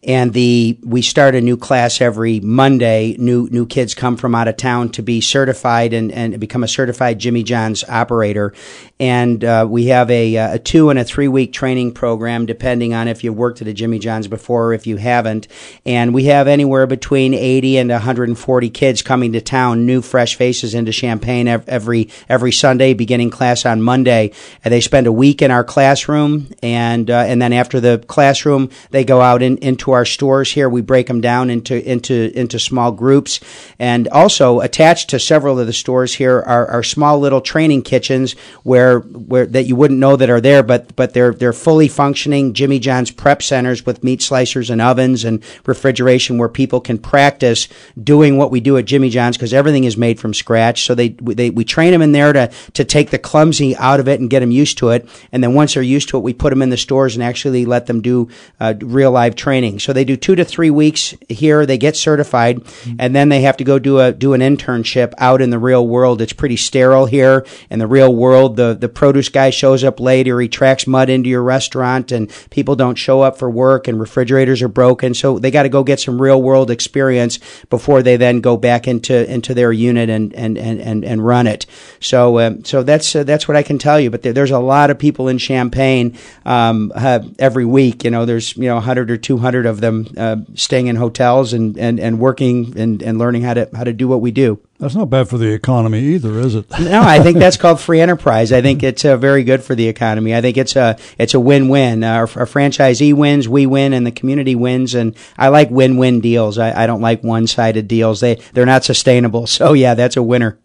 [0.05, 3.15] And the we start a new class every Monday.
[3.19, 6.69] New new kids come from out of town to be certified and, and become a
[6.69, 8.53] certified Jimmy John's operator.
[8.99, 13.07] And uh, we have a, a two and a three week training program, depending on
[13.07, 15.47] if you've worked at a Jimmy John's before or if you haven't.
[15.87, 20.75] And we have anywhere between 80 and 140 kids coming to town, new fresh faces
[20.75, 24.33] into Champaign ev- every every Sunday, beginning class on Monday.
[24.65, 28.71] And they spend a week in our classroom, and uh, and then after the classroom,
[28.91, 30.69] they go out in, into our stores here.
[30.69, 33.41] We break them down into into into small groups,
[33.79, 38.33] and also attached to several of the stores here are, are small little training kitchens
[38.63, 42.53] where where that you wouldn't know that are there, but but they're they're fully functioning
[42.55, 47.69] Jimmy John's prep centers with meat slicers and ovens and refrigeration where people can practice
[48.03, 50.85] doing what we do at Jimmy John's because everything is made from scratch.
[50.85, 54.09] So they they we train them in there to to take the clumsy out of
[54.09, 56.33] it and get them used to it, and then once they're used to it, we
[56.33, 58.29] put them in the stores and actually let them do
[58.61, 59.79] uh, real live training.
[59.83, 61.67] So they do two to three weeks here.
[61.67, 62.63] They get certified,
[62.99, 65.87] and then they have to go do a do an internship out in the real
[65.87, 66.23] world.
[66.23, 68.57] It's pretty sterile here in the real world.
[68.57, 72.31] The the produce guy shows up late, or he tracks mud into your restaurant, and
[72.51, 75.15] people don't show up for work, and refrigerators are broken.
[75.15, 78.87] So they got to go get some real world experience before they then go back
[78.87, 81.67] into into their unit and and and and, and run it.
[82.01, 84.11] So um, so that's uh, that's what I can tell you.
[84.11, 88.05] But there, there's a lot of people in Champaign um, uh, every week.
[88.05, 91.79] You know, there's you know 100 or 200 of them uh, staying in hotels and,
[91.79, 94.61] and, and working and, and learning how to how to do what we do.
[94.79, 96.69] That's not bad for the economy either, is it?
[96.81, 98.53] No, I think that's called free enterprise.
[98.53, 100.35] I think it's uh, very good for the economy.
[100.35, 102.03] I think it's a it's a win win.
[102.03, 104.95] Our, our franchisee wins, we win, and the community wins.
[104.95, 106.59] And I like win win deals.
[106.59, 108.21] I, I don't like one sided deals.
[108.21, 109.47] They they're not sustainable.
[109.47, 110.59] So yeah, that's a winner.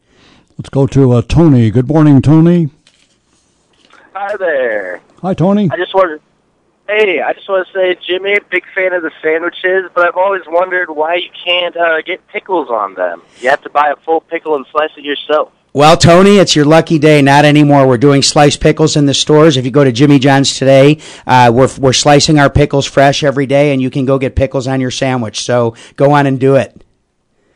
[0.58, 1.70] Let's go to uh, Tony.
[1.70, 2.70] Good morning, Tony.
[4.14, 5.02] Hi there.
[5.22, 5.70] Hi, Tony.
[5.72, 6.22] I just wanted.
[6.88, 10.44] Hey, I just want to say, Jimmy, big fan of the sandwiches, but I've always
[10.48, 13.24] wondered why you can't uh, get pickles on them.
[13.42, 15.52] You have to buy a full pickle and slice it yourself.
[15.74, 17.22] Well, Tony, it's your lucky day.
[17.22, 17.86] Not anymore.
[17.86, 19.58] We're doing sliced pickles in the stores.
[19.58, 23.46] If you go to Jimmy John's today, uh, we're we're slicing our pickles fresh every
[23.46, 25.42] day, and you can go get pickles on your sandwich.
[25.42, 26.84] So go on and do it.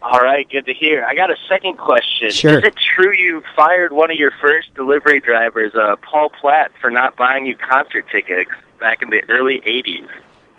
[0.02, 1.06] All right, good to hear.
[1.06, 2.32] I got a second question.
[2.32, 2.60] Sure.
[2.60, 6.92] Is it true you fired one of your first delivery drivers, uh, Paul Platt, for
[6.92, 10.10] not buying you concert tickets back in the early 80s?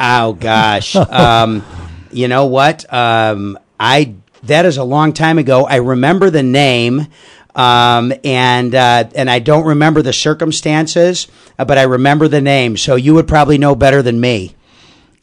[0.01, 0.97] Oh gosh.
[0.97, 1.63] um,
[2.11, 2.91] you know what?
[2.93, 5.67] Um, I that is a long time ago.
[5.67, 7.09] I remember the name.
[7.55, 12.79] Um, and uh, and I don't remember the circumstances, uh, but I remember the name.
[12.79, 14.55] So you would probably know better than me.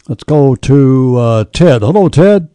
[0.08, 1.82] Let's go to uh, Ted.
[1.82, 2.50] Hello, Ted.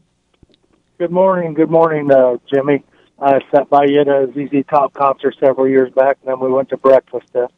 [0.98, 1.54] Good morning.
[1.54, 2.84] Good morning, uh, Jimmy.
[3.20, 6.52] I sat by you at a ZZ Top concert several years back, and then we
[6.52, 7.34] went to breakfast.
[7.34, 7.48] Uh,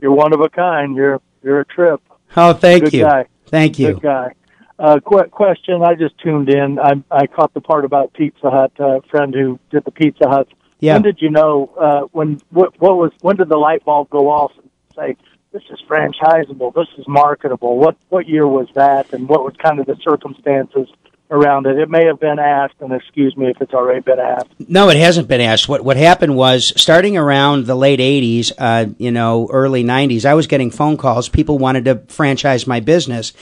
[0.00, 0.96] you're one of a kind.
[0.96, 2.00] You're you're a trip.
[2.36, 3.04] Oh, thank Good you.
[3.04, 3.26] guy.
[3.46, 3.94] Thank you.
[3.94, 4.32] Good guy.
[4.78, 5.82] Uh, qu- question.
[5.82, 6.78] I just tuned in.
[6.78, 8.72] I I caught the part about Pizza Hut.
[8.78, 10.48] Uh, friend who did the Pizza Hut.
[10.80, 10.94] Yeah.
[10.94, 11.70] When did you know?
[11.80, 13.12] Uh, when what what was?
[13.22, 15.16] When did the light bulb go off and say
[15.52, 16.74] this is franchisable?
[16.74, 17.78] This is marketable.
[17.78, 19.12] What what year was that?
[19.14, 20.88] And what was kind of the circumstances
[21.30, 21.78] around it?
[21.78, 24.48] It may have been asked, and excuse me if it's already been asked.
[24.68, 25.68] No, it hasn't been asked.
[25.68, 30.24] What what happened was starting around the late '80s, uh, you know, early '90s.
[30.24, 31.28] I was getting phone calls.
[31.28, 33.32] People wanted to franchise my business,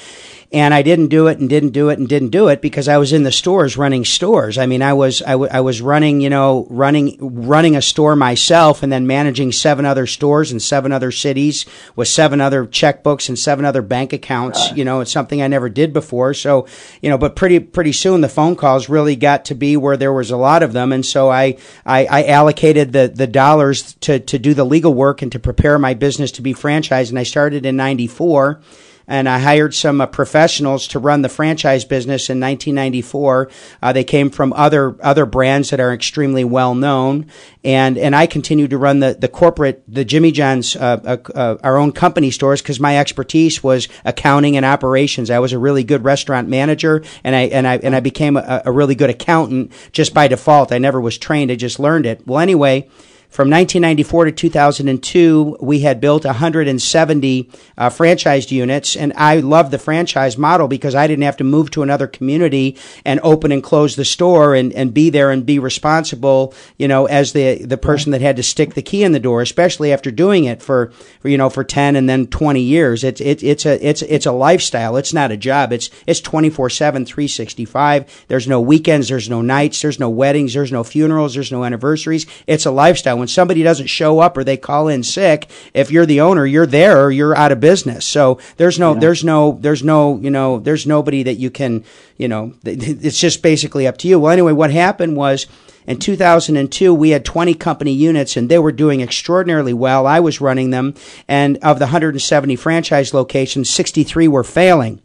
[0.54, 2.96] and I didn't do it, and didn't do it, and didn't do it because I
[2.96, 4.56] was in the stores running stores.
[4.56, 8.14] I mean, I was I, w- I was running, you know, running running a store
[8.14, 13.28] myself, and then managing seven other stores in seven other cities with seven other checkbooks
[13.28, 14.70] and seven other bank accounts.
[14.72, 16.34] You know, it's something I never did before.
[16.34, 16.68] So,
[17.02, 20.12] you know, but pretty pretty soon the phone calls really got to be where there
[20.12, 24.20] was a lot of them, and so I I, I allocated the the dollars to
[24.20, 27.24] to do the legal work and to prepare my business to be franchised, and I
[27.24, 28.60] started in '94
[29.06, 33.50] and I hired some uh, professionals to run the franchise business in 1994.
[33.82, 37.26] Uh, they came from other other brands that are extremely well known,
[37.62, 41.56] and and I continued to run the the corporate the Jimmy John's uh, uh, uh,
[41.62, 45.30] our own company stores because my expertise was accounting and operations.
[45.30, 48.62] I was a really good restaurant manager, and I and I and I became a,
[48.64, 50.72] a really good accountant just by default.
[50.72, 52.26] I never was trained; I just learned it.
[52.26, 52.88] Well, anyway
[53.34, 59.78] from 1994 to 2002, we had built 170 uh, franchised units, and I loved the
[59.80, 63.96] franchise model because I didn't have to move to another community and open and close
[63.96, 68.12] the store and, and be there and be responsible, you know, as the the person
[68.12, 71.28] that had to stick the key in the door, especially after doing it for, for
[71.28, 73.02] you know for 10 and then 20 years.
[73.02, 74.96] It's it, it's a it's it's a lifestyle.
[74.96, 75.72] It's not a job.
[75.72, 78.26] It's it's 24 7, 365.
[78.28, 79.08] There's no weekends.
[79.08, 79.82] There's no nights.
[79.82, 80.54] There's no weddings.
[80.54, 81.34] There's no funerals.
[81.34, 82.26] There's no anniversaries.
[82.46, 86.04] It's a lifestyle when somebody doesn't show up or they call in sick, if you're
[86.04, 88.06] the owner, you're there or you're out of business.
[88.06, 89.00] So there's no, yeah.
[89.00, 91.84] there's no, there's no, you know, there's nobody that you can,
[92.18, 94.20] you know, it's just basically up to you.
[94.20, 95.46] Well, anyway, what happened was,
[95.86, 100.06] in 2002, we had 20 company units and they were doing extraordinarily well.
[100.06, 100.94] I was running them.
[101.26, 105.00] And of the 170 franchise locations, 63 were failing.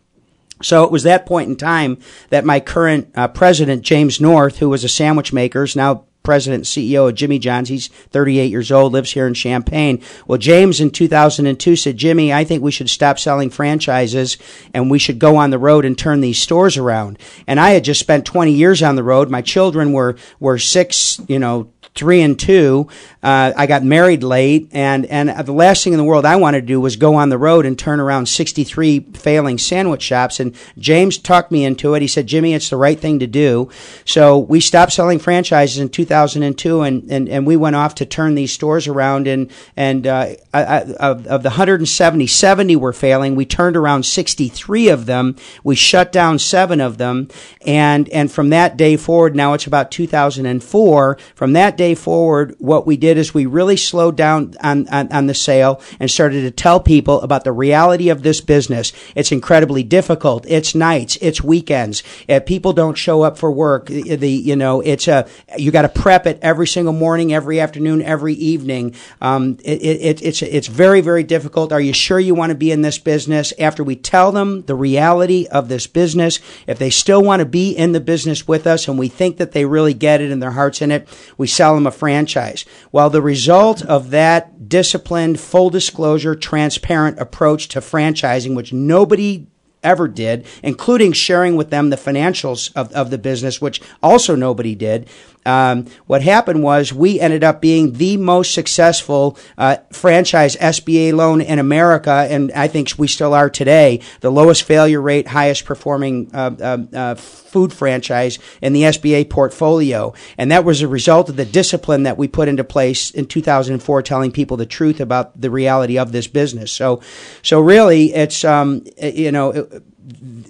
[0.62, 4.70] So it was that point in time that my current uh, president, James North, who
[4.70, 7.70] was a sandwich maker, is now president and CEO of Jimmy John's.
[7.70, 10.02] He's 38 years old, lives here in Champaign.
[10.28, 14.38] Well, James in 2002 said, Jimmy, I think we should stop selling franchises
[14.74, 17.18] and we should go on the road and turn these stores around.
[17.48, 19.30] And I had just spent 20 years on the road.
[19.30, 22.88] My children were, were six, you know, three and two.
[23.22, 26.62] Uh, I got married late, and and the last thing in the world I wanted
[26.62, 30.40] to do was go on the road and turn around 63 failing sandwich shops.
[30.40, 32.02] And James talked me into it.
[32.02, 33.70] He said, "Jimmy, it's the right thing to do."
[34.06, 38.36] So we stopped selling franchises in 2002, and and, and we went off to turn
[38.36, 39.28] these stores around.
[39.28, 43.36] And and uh, I, I, of, of the 170, 70 were failing.
[43.36, 45.36] We turned around 63 of them.
[45.62, 47.28] We shut down seven of them,
[47.66, 51.18] and and from that day forward, now it's about 2004.
[51.36, 55.28] From that day forward, what we did is we really slowed down on, on, on,
[55.28, 58.92] the sale and started to tell people about the reality of this business.
[59.16, 60.46] It's incredibly difficult.
[60.48, 61.18] It's nights.
[61.22, 62.04] It's weekends.
[62.28, 65.90] If people don't show up for work, the, you know, it's a, you got to
[65.90, 68.96] prep it every single morning, every afternoon, every evening.
[69.22, 71.72] Um, it, it, it's, it's very, very difficult.
[71.72, 73.54] Are you sure you want to be in this business?
[73.58, 77.72] After we tell them the reality of this business, if they still want to be
[77.72, 80.52] in the business with us and we think that they really get it and their
[80.52, 82.66] heart's in it, we sell sell them a franchise.
[82.92, 89.48] Well, the result of that disciplined, full disclosure, transparent approach to franchising, which nobody
[89.84, 94.76] ever did, including sharing with them the financials of, of the business, which also nobody
[94.76, 95.08] did.
[95.50, 101.42] Um, what happened was we ended up being the most successful uh, franchise SBA loan
[101.42, 104.02] in America, and I think we still are today.
[104.22, 110.14] The lowest failure rate, highest performing uh, uh, uh food franchise in the SBA portfolio,
[110.38, 114.04] and that was a result of the discipline that we put into place in 2004,
[114.04, 116.72] telling people the truth about the reality of this business.
[116.72, 117.02] So,
[117.42, 119.50] so really, it's um, you know.
[119.50, 119.84] It,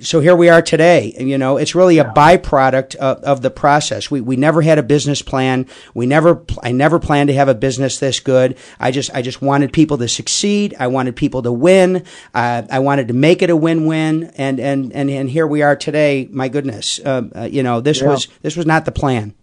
[0.01, 1.13] so here we are today.
[1.17, 4.09] You know, it's really a byproduct of, of, the process.
[4.09, 5.67] We, we never had a business plan.
[5.93, 8.57] We never, I never planned to have a business this good.
[8.79, 10.75] I just, I just wanted people to succeed.
[10.79, 12.05] I wanted people to win.
[12.33, 14.31] Uh, I wanted to make it a win-win.
[14.37, 16.27] And, and, and, and here we are today.
[16.31, 16.99] My goodness.
[16.99, 18.07] Uh, uh, you know, this yeah.
[18.07, 19.35] was, this was not the plan.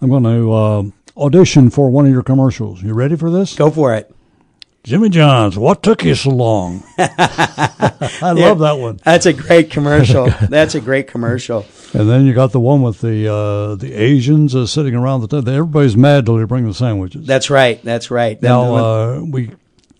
[0.00, 0.82] I'm going to, uh,
[1.16, 2.82] audition for one of your commercials.
[2.82, 3.54] You ready for this?
[3.54, 4.12] Go for it.
[4.84, 6.84] Jimmy John's, what took you so long?
[6.98, 9.00] I love that one.
[9.02, 10.26] That's a great commercial.
[10.50, 11.64] That's a great commercial.
[11.94, 15.28] And then you got the one with the uh, the Asians uh, sitting around the
[15.28, 15.48] table.
[15.48, 17.26] Everybody's mad till you bring the sandwiches.
[17.26, 17.82] That's right.
[17.82, 18.40] That's right.
[18.42, 19.52] Now uh, we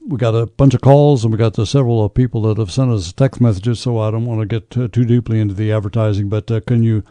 [0.06, 3.10] we got a bunch of calls and we got several people that have sent us
[3.10, 3.80] text messages.
[3.80, 6.82] So I don't want to get too, too deeply into the advertising, but uh, can
[6.82, 7.04] you?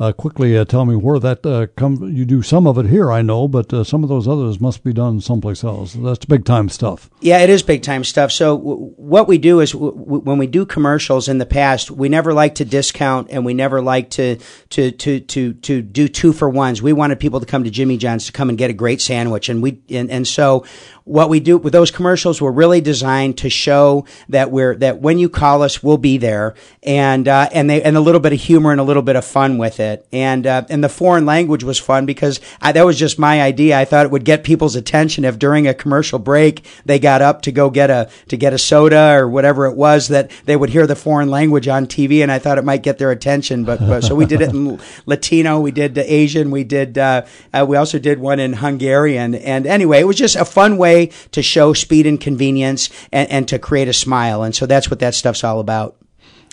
[0.00, 2.00] Uh, quickly uh, tell me where that uh, comes.
[2.00, 4.82] You do some of it here, I know, but uh, some of those others must
[4.82, 5.92] be done someplace else.
[5.92, 7.10] That's big time stuff.
[7.20, 8.32] Yeah, it is big time stuff.
[8.32, 11.90] So w- what we do is w- w- when we do commercials in the past,
[11.90, 14.38] we never like to discount and we never like to
[14.70, 16.80] to to to to do two for ones.
[16.80, 19.50] We wanted people to come to Jimmy John's to come and get a great sandwich,
[19.50, 20.64] and we and, and so
[21.10, 25.18] what we do with those commercials were really designed to show that we're that when
[25.18, 28.38] you call us, we'll be there, and uh, and they and a little bit of
[28.38, 31.64] humor and a little bit of fun with it, and uh, and the foreign language
[31.64, 33.76] was fun because I, that was just my idea.
[33.76, 37.42] I thought it would get people's attention if during a commercial break they got up
[37.42, 40.70] to go get a to get a soda or whatever it was that they would
[40.70, 43.64] hear the foreign language on TV, and I thought it might get their attention.
[43.64, 47.26] But, but so we did it in Latino, we did the Asian, we did uh,
[47.52, 50.99] uh, we also did one in Hungarian, and anyway, it was just a fun way
[51.06, 54.42] to show speed and convenience and, and to create a smile.
[54.42, 55.96] And so that's what that stuff's all about.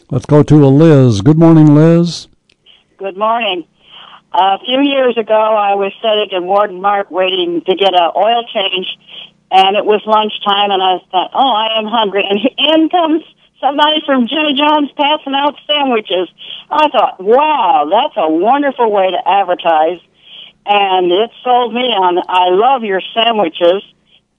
[0.10, 1.22] Let's go to a Liz.
[1.22, 2.28] Good morning, Liz.
[2.98, 3.66] Good morning.
[4.34, 8.44] a few years ago, I was sitting in Worden Martin waiting to get an oil
[8.54, 8.88] change,
[9.52, 12.24] and it was lunchtime, and I thought, oh, I am hungry.
[12.30, 13.24] And in comes
[13.60, 16.30] somebody from Jimmy John's passing out sandwiches.
[16.70, 20.00] I thought, wow, that's a wonderful way to advertise
[20.68, 22.20] and it sold me on.
[22.28, 23.84] I love your sandwiches,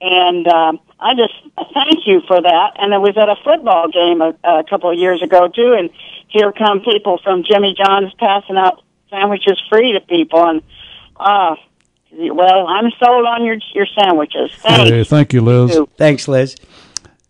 [0.01, 1.35] and um, I just
[1.75, 2.73] thank you for that.
[2.79, 5.91] And I was at a football game a, a couple of years ago too, and
[6.29, 10.63] here come people from Jimmy John's passing out sandwiches free to people, and
[11.17, 11.57] uh,
[12.13, 14.51] well, I'm sold on your your sandwiches.
[14.57, 14.91] Thanks.
[14.91, 15.79] Hey, thank you, Liz.
[15.97, 16.57] Thanks, Liz.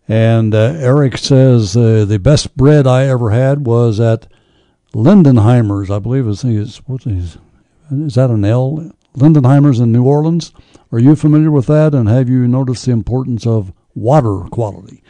[0.07, 4.27] And uh, Eric says uh, the best bread I ever had was at
[4.93, 5.91] Leidenheimer's.
[5.91, 7.37] I believe is is what is
[7.91, 8.91] is that an L?
[9.15, 10.53] Leidenheimer's in New Orleans.
[10.91, 11.93] Are you familiar with that?
[11.93, 15.03] And have you noticed the importance of water quality?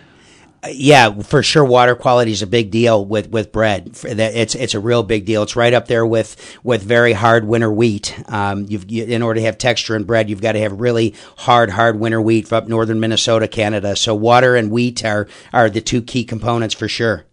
[0.67, 1.63] yeah, for sure.
[1.63, 3.97] Water quality is a big deal with, with bread.
[4.03, 5.43] It's it's a real big deal.
[5.43, 8.21] It's right up there with, with very hard winter wheat.
[8.27, 11.15] Um, you've you, in order to have texture in bread, you've got to have really
[11.37, 13.95] hard hard winter wheat from up northern Minnesota, Canada.
[13.95, 17.25] So water and wheat are are the two key components for sure.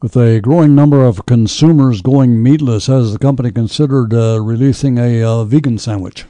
[0.00, 5.22] With a growing number of consumers going meatless, has the company considered uh, releasing a
[5.22, 6.24] uh, vegan sandwich?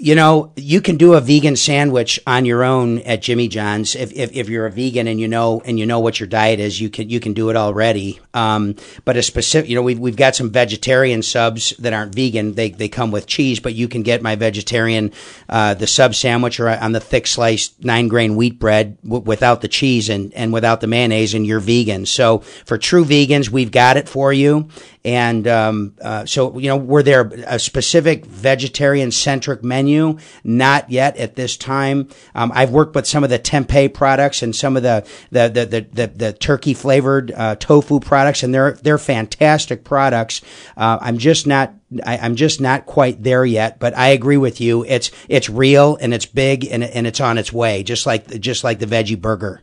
[0.00, 3.96] You know, you can do a vegan sandwich on your own at Jimmy John's.
[3.96, 6.60] If, if, if, you're a vegan and you know and you know what your diet
[6.60, 8.20] is, you can you can do it already.
[8.32, 12.54] Um, but a specific, you know, we've we've got some vegetarian subs that aren't vegan.
[12.54, 15.10] They they come with cheese, but you can get my vegetarian
[15.48, 19.62] uh, the sub sandwich or on the thick sliced nine grain wheat bread w- without
[19.62, 22.06] the cheese and and without the mayonnaise, and you're vegan.
[22.06, 24.68] So for true vegans, we've got it for you.
[25.08, 30.18] And um, uh, so, you know, were there a specific vegetarian centric menu?
[30.44, 32.10] Not yet at this time.
[32.34, 35.64] Um, I've worked with some of the tempeh products and some of the the the
[35.64, 40.42] the, the, the turkey flavored uh, tofu products, and they're they're fantastic products.
[40.76, 41.72] Uh, I'm just not
[42.04, 44.84] I, am just not quite there yet, but I agree with you.
[44.84, 48.62] It's it's real and it's big and and it's on its way, just like just
[48.62, 49.62] like the veggie burger.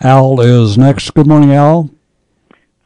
[0.00, 1.12] Al is next.
[1.12, 1.90] Good morning, Al.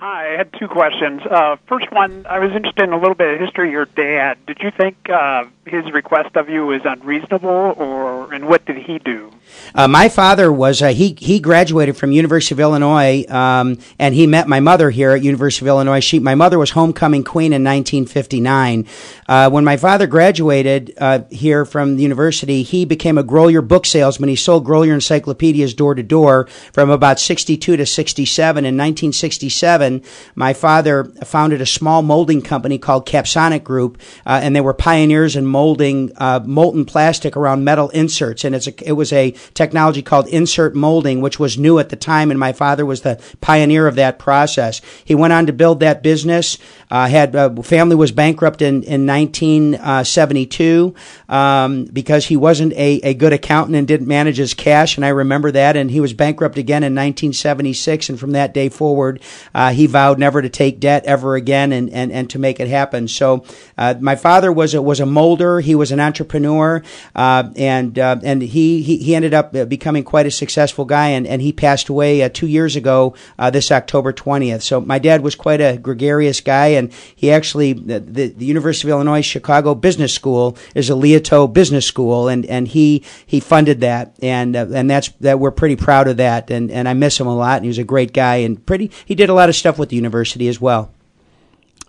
[0.07, 1.23] Hi, I had two questions.
[1.23, 4.37] Uh, first one, I was interested in a little bit of history of your dad.
[4.47, 8.99] Did you think uh, his request of you was unreasonable, or and what did he
[8.99, 9.33] do?
[9.75, 14.27] Uh, my father was uh, he he graduated from University of Illinois, um, and he
[14.27, 16.01] met my mother here at University of Illinois.
[16.01, 18.87] She my mother was homecoming queen in 1959.
[19.27, 23.87] Uh, when my father graduated uh, here from the university, he became a Grolier book
[23.87, 24.29] salesman.
[24.29, 28.65] He sold Grolier encyclopedias door to door from about 62 to 67.
[28.65, 29.94] In 1967,
[30.35, 35.37] my father founded a small molding company called Capsonic Group, uh, and they were pioneers
[35.37, 38.45] in molding uh, molten plastic around metal inserts.
[38.45, 42.31] And a, it was a technology called insert molding, which was new at the time,
[42.31, 44.81] and my father was the pioneer of that process.
[45.05, 46.59] He went on to build that business.
[46.91, 50.95] Uh, had uh, family was bankrupt in in 1972
[51.29, 55.09] um, because he wasn't a, a good accountant and didn't manage his cash, and I
[55.09, 55.77] remember that.
[55.77, 59.21] And he was bankrupt again in 1976, and from that day forward,
[59.55, 62.69] uh, he vowed never to take debt ever again and, and, and to make it
[62.69, 63.07] happen.
[63.07, 63.45] So
[63.77, 65.61] uh, my father was a, was a molder.
[65.61, 66.83] He was an entrepreneur,
[67.15, 71.09] uh, and uh, and he, he he ended up becoming quite a successful guy.
[71.09, 73.15] And, and he passed away two years ago
[73.53, 74.63] this October 20th.
[74.63, 78.93] So my dad was quite a gregarious guy, and he actually the, the University of
[78.93, 84.17] Illinois Chicago Business School is a Liautaud Business School, and, and he he funded that,
[84.23, 87.27] and uh, and that's that we're pretty proud of that, and, and I miss him
[87.27, 89.55] a lot, and he was a great guy, and pretty he did a lot of
[89.65, 90.93] stuff with the university as well.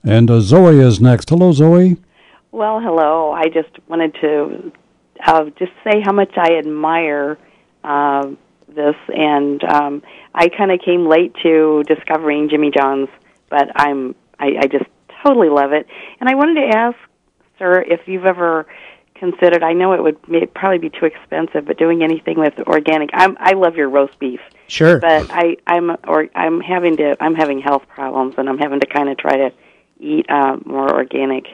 [0.02, 1.30] And uh, Zoe is next.
[1.30, 1.98] Hello, Zoe.
[2.54, 3.34] Well, hello.
[3.34, 4.72] I just wanted to
[5.26, 7.38] uh, just say how much I admire
[7.84, 8.28] uh,
[8.70, 10.04] this, and um,
[10.34, 13.10] I kind of came late to discovering Jimmy John's,
[13.50, 14.90] but I'm I, I just
[15.22, 15.86] totally love it.
[16.22, 16.98] And I wanted to ask,
[17.60, 18.68] sir, if you've ever
[19.16, 19.64] considered.
[19.64, 23.10] I know it would may, probably be too expensive, but doing anything with organic.
[23.14, 24.42] I'm I love your roast beef.
[24.68, 25.00] Sure.
[25.00, 28.88] But I I'm or I'm having to I'm having health problems, and I'm having to
[28.88, 29.52] kind of try to
[30.00, 31.46] eat uh, more organic.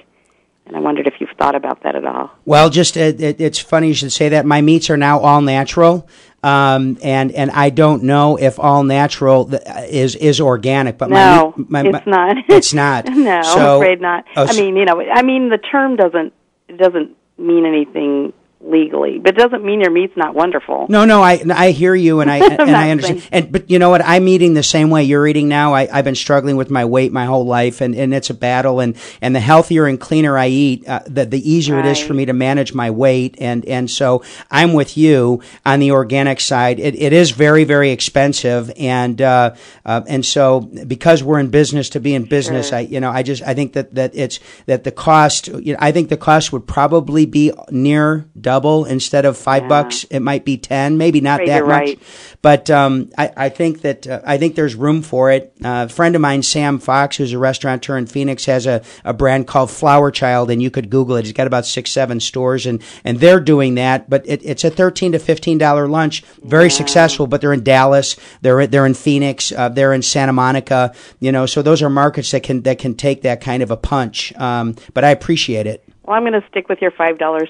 [0.65, 2.31] And I wondered if you've thought about that at all.
[2.45, 4.45] Well, just it, it, it's funny you should say that.
[4.45, 6.07] My meats are now all natural.
[6.43, 11.83] Um, and and I don't know if all natural is is organic, but no, my,
[11.83, 12.37] my, it's not.
[12.49, 13.05] It's not.
[13.11, 14.25] no, so, I'm afraid not.
[14.35, 16.33] Oh, I mean, you know, I mean, the term doesn't
[16.77, 18.33] doesn't mean anything
[18.63, 20.85] legally, but it doesn't mean your meat's not wonderful.
[20.89, 23.27] No, no, I I hear you and I and I understand.
[23.31, 24.01] And but you know what?
[24.05, 25.73] I'm eating the same way you're eating now.
[25.73, 28.79] I I've been struggling with my weight my whole life, and and it's a battle.
[28.79, 31.85] And and the healthier and cleaner I eat, uh, the the easier right.
[31.85, 33.35] it is for me to manage my weight.
[33.39, 36.79] And and so I'm with you on the organic side.
[36.79, 39.55] It it is very very expensive, and uh,
[39.85, 42.79] uh, and so because we're in business to be in business, sure.
[42.79, 45.47] I you know I just I think that that it's that the cost.
[45.47, 49.69] You know, I think the cost would probably be near double double instead of five
[49.69, 50.03] bucks.
[50.09, 51.69] It might be ten, maybe not Right, that much.
[51.69, 51.99] right.
[52.41, 55.53] But um, I, I think that uh, I think there's room for it.
[55.63, 59.13] Uh, a friend of mine, Sam Fox, who's a restaurateur in Phoenix, has a, a
[59.13, 61.23] brand called Flower Child, and you could Google it.
[61.25, 64.09] He's got about six, seven stores, and, and they're doing that.
[64.09, 67.27] But it, it's a thirteen to fifteen dollar lunch, very successful.
[67.27, 70.93] But they're in Dallas, they're they're in Phoenix, uh, they're in Santa Monica.
[71.19, 73.77] You know, so those are markets that can that can take that kind of a
[73.77, 74.33] punch.
[74.35, 75.83] Um, but I appreciate it.
[76.03, 77.47] Well, I'm going to stick with your five dollars.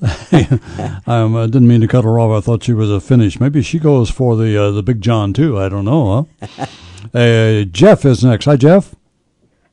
[1.06, 2.30] um, I didn't mean to cut her off.
[2.30, 3.40] I thought she was a finish.
[3.40, 5.58] Maybe she goes for the uh, the Big John too.
[5.58, 6.28] I don't know.
[6.40, 6.66] Huh?
[7.14, 8.44] uh, Jeff is next.
[8.44, 8.94] Hi, Jeff.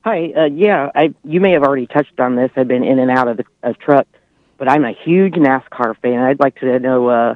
[0.04, 0.32] Hi.
[0.36, 2.50] Uh, yeah, I you may have already touched on this.
[2.56, 4.08] I've been in and out of the of truck,
[4.58, 6.20] but I'm a huge NASCAR fan.
[6.20, 7.36] I'd like to know uh,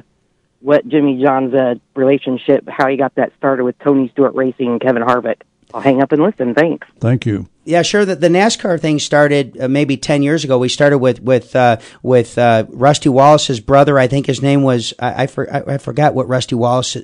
[0.60, 4.80] what Jimmy John's uh, relationship, how he got that started with Tony Stewart Racing and
[4.80, 5.42] Kevin Harvick.
[5.72, 6.54] I'll hang up and listen.
[6.54, 6.86] Thanks.
[6.98, 7.48] Thank you.
[7.64, 8.04] Yeah, sure.
[8.04, 10.58] The, the NASCAR thing started uh, maybe ten years ago.
[10.58, 13.98] We started with with uh, with uh, Rusty Wallace's brother.
[13.98, 16.96] I think his name was I I, for, I I forgot what Rusty Wallace.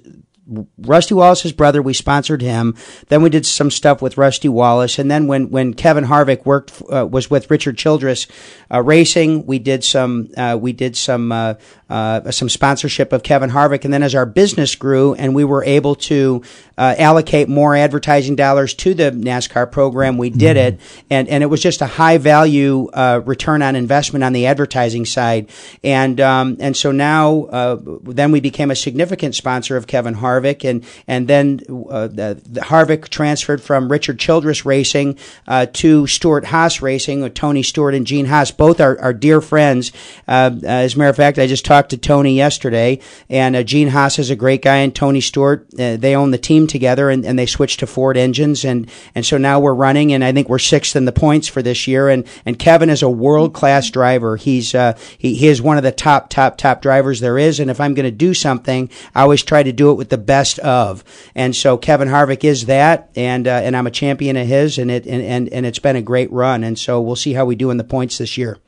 [0.79, 2.77] Rusty Wallace's brother, we sponsored him.
[3.09, 6.81] Then we did some stuff with Rusty Wallace, and then when when Kevin Harvick worked
[6.91, 8.29] uh, was with Richard Childress
[8.73, 11.55] uh, Racing, we did some uh, we did some uh,
[11.89, 15.65] uh, some sponsorship of Kevin Harvick, and then as our business grew and we were
[15.65, 16.43] able to
[16.79, 20.81] uh, allocate more advertising dollars to the NASCAR program, we did it,
[21.11, 25.05] and and it was just a high value uh, return on investment on the advertising
[25.05, 25.49] side,
[25.85, 30.36] and um, and so now uh, then we became a significant sponsor of Kevin Harvick,
[30.45, 36.47] and and then uh, the, the Harvick transferred from Richard Childress Racing uh, to Stewart
[36.47, 38.51] Haas Racing with Tony Stewart and Gene Haas.
[38.51, 39.93] Both are, are dear friends.
[40.29, 43.89] Uh, as a matter of fact, I just talked to Tony yesterday, and uh, Gene
[43.89, 45.67] Haas is a great guy, and Tony Stewart.
[45.79, 49.25] Uh, they own the team together, and, and they switched to Ford engines, and and
[49.25, 52.09] so now we're running, and I think we're sixth in the points for this year.
[52.09, 54.37] And and Kevin is a world class driver.
[54.37, 54.73] He's
[55.19, 57.61] he, he is one of the top top top drivers there is.
[57.61, 60.19] And if I'm going to do something, I always try to do it with the
[60.27, 61.05] best of.
[61.35, 64.91] And so Kevin Harvick is that, and uh, and I'm a champion of his, and
[64.91, 66.65] it and, and and it's been a great run.
[66.65, 68.59] And so we'll see how we do in the points this year.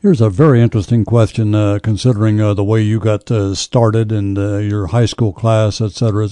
[0.00, 4.38] Here's a very interesting question, uh, considering uh, the way you got uh, started and
[4.38, 6.28] uh, your high school class, et cetera.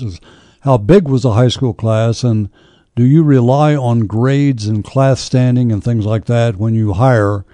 [0.61, 2.49] How big was the high school class, and
[2.95, 7.45] do you rely on grades and class standing and things like that when you hire,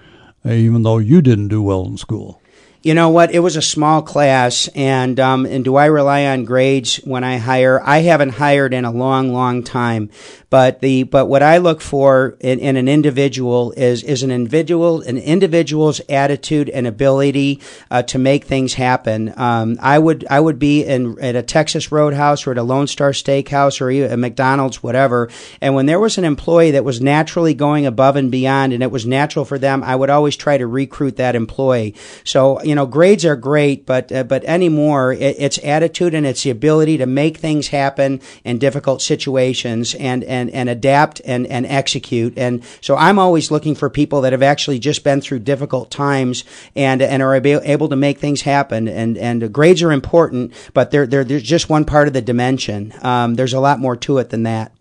[0.45, 2.39] uh, even though you didn't do well in school?
[2.83, 3.33] You know what?
[3.33, 7.37] It was a small class, and um, and do I rely on grades when I
[7.37, 7.81] hire?
[7.81, 10.09] I haven't hired in a long, long time.
[10.53, 15.01] But the but what I look for in, in an individual is is an individual
[15.01, 17.59] an individual's attitude and ability
[17.89, 19.33] uh, to make things happen.
[19.35, 22.85] Um, I would I would be in at a Texas Roadhouse or at a Lone
[22.85, 25.27] Star Steakhouse or a McDonald's, whatever.
[25.59, 28.91] And when there was an employee that was naturally going above and beyond, and it
[28.91, 31.95] was natural for them, I would always try to recruit that employee.
[32.25, 36.43] So you know, grades are great, but uh, but anymore, it, it's attitude and it's
[36.43, 41.65] the ability to make things happen in difficult situations and and and adapt and and
[41.65, 42.37] execute.
[42.37, 46.43] And so I'm always looking for people that have actually just been through difficult times
[46.75, 48.87] and and are able, able to make things happen.
[48.87, 52.93] And and grades are important, but they're they're, they're just one part of the dimension.
[53.01, 54.71] Um, there's a lot more to it than that.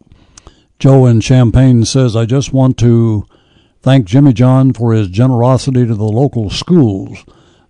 [0.79, 3.25] Joe in Champaign says, I just want to
[3.83, 7.25] thank Jimmy John for his generosity to the local schools.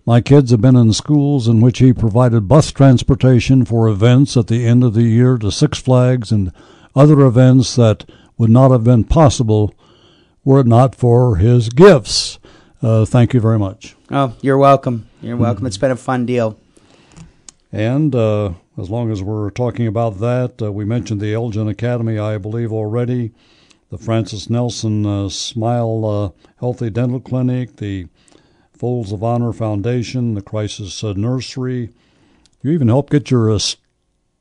[0.05, 4.47] My kids have been in schools in which he provided bus transportation for events at
[4.47, 6.51] the end of the year to Six Flags and
[6.93, 8.03] other events that
[8.37, 9.73] would not have been possible
[10.43, 12.37] were it not for his gifts.
[12.81, 13.95] Uh, thank you very much.
[14.11, 15.07] Oh, you're welcome.
[15.21, 15.65] You're welcome.
[15.65, 16.59] It's been a fun deal.
[17.71, 22.19] And uh, as long as we're talking about that, uh, we mentioned the Elgin Academy,
[22.19, 23.31] I believe, already.
[23.89, 28.07] The Frances Nelson uh, Smile uh, Healthy Dental Clinic, the
[28.83, 31.91] Folds of Honor Foundation, the Crisis Nursery.
[32.61, 33.49] You even helped get your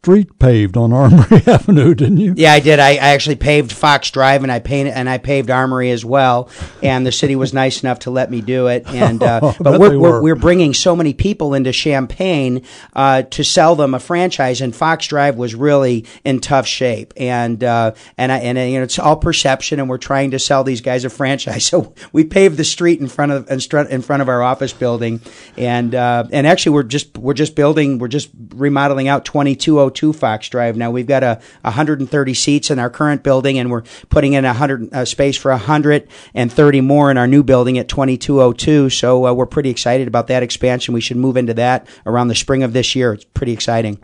[0.04, 2.34] street paved on Armory Avenue, didn't you?
[2.36, 2.80] Yeah, I did.
[2.80, 6.50] I, I actually paved Fox Drive, and I painted and I paved Armory as well.
[6.82, 8.84] And the city was nice enough to let me do it.
[9.02, 10.34] And uh, but we're, we're were.
[10.36, 15.36] bringing so many people into Champaign uh, to sell them a franchise, and Fox Drive
[15.36, 17.12] was really in tough shape.
[17.16, 20.38] And uh, and I and uh, you know it's all perception, and we're trying to
[20.38, 21.62] sell these guys a franchise.
[21.72, 25.20] So we paved the street in front of in front of our office building,
[25.56, 29.24] and uh, and actually we're just we're just building we're just remodeling out
[29.94, 30.90] 2202 Fox Drive now.
[30.90, 34.92] We've got a 130 seats in our current building, and we're putting in a hundred
[34.92, 38.90] uh, space for 130 more in our new building at 2202.
[38.90, 40.94] So uh, we're pretty excited about that expansion.
[40.94, 43.12] We should move into that around the spring of this year.
[43.12, 43.98] It's pretty exciting.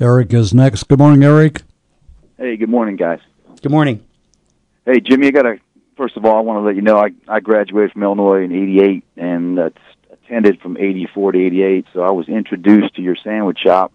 [0.00, 0.84] Eric is next.
[0.84, 1.62] Good morning, Eric.
[2.36, 3.20] Hey, good morning, guys.
[3.62, 4.04] Good morning.
[4.84, 5.58] Hey, Jimmy, I got to
[5.96, 8.52] first of all, I want to let you know I I graduated from Illinois in
[8.52, 11.86] '88, and that's that's attended from 84 to 88.
[11.92, 13.92] So I was introduced to your sandwich shop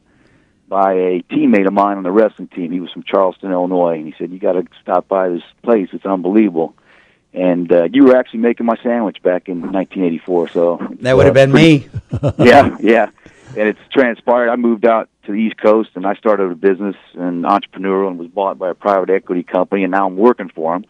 [0.72, 2.72] by a teammate of mine on the wrestling team.
[2.72, 5.90] He was from Charleston, Illinois, and he said, "You got to stop by this place.
[5.92, 6.74] It's unbelievable."
[7.34, 10.48] And uh, you were actually making my sandwich back in 1984.
[10.50, 11.90] So That would have been me.
[12.40, 13.10] yeah, yeah.
[13.58, 14.50] And it's transpired.
[14.50, 18.18] I moved out to the East Coast and I started a business and entrepreneurial and
[18.20, 20.86] was bought by a private equity company and now I'm working for them.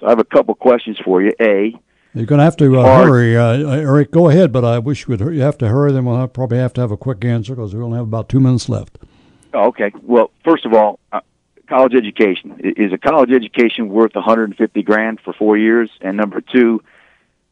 [0.00, 1.32] So I have a couple questions for you.
[1.40, 1.74] A,
[2.14, 4.10] You're going to have to uh, hurry, uh, Eric.
[4.12, 5.20] Go ahead, but I wish you would.
[5.20, 5.92] hur- You have to hurry.
[5.92, 8.28] Then we'll have, probably have to have a quick answer because we only have about
[8.28, 8.98] two minutes left.
[9.52, 9.92] Oh, okay.
[10.02, 11.20] Well, first of all, uh,
[11.68, 15.90] college education is a college education worth 150 grand for four years.
[16.00, 16.82] And number two,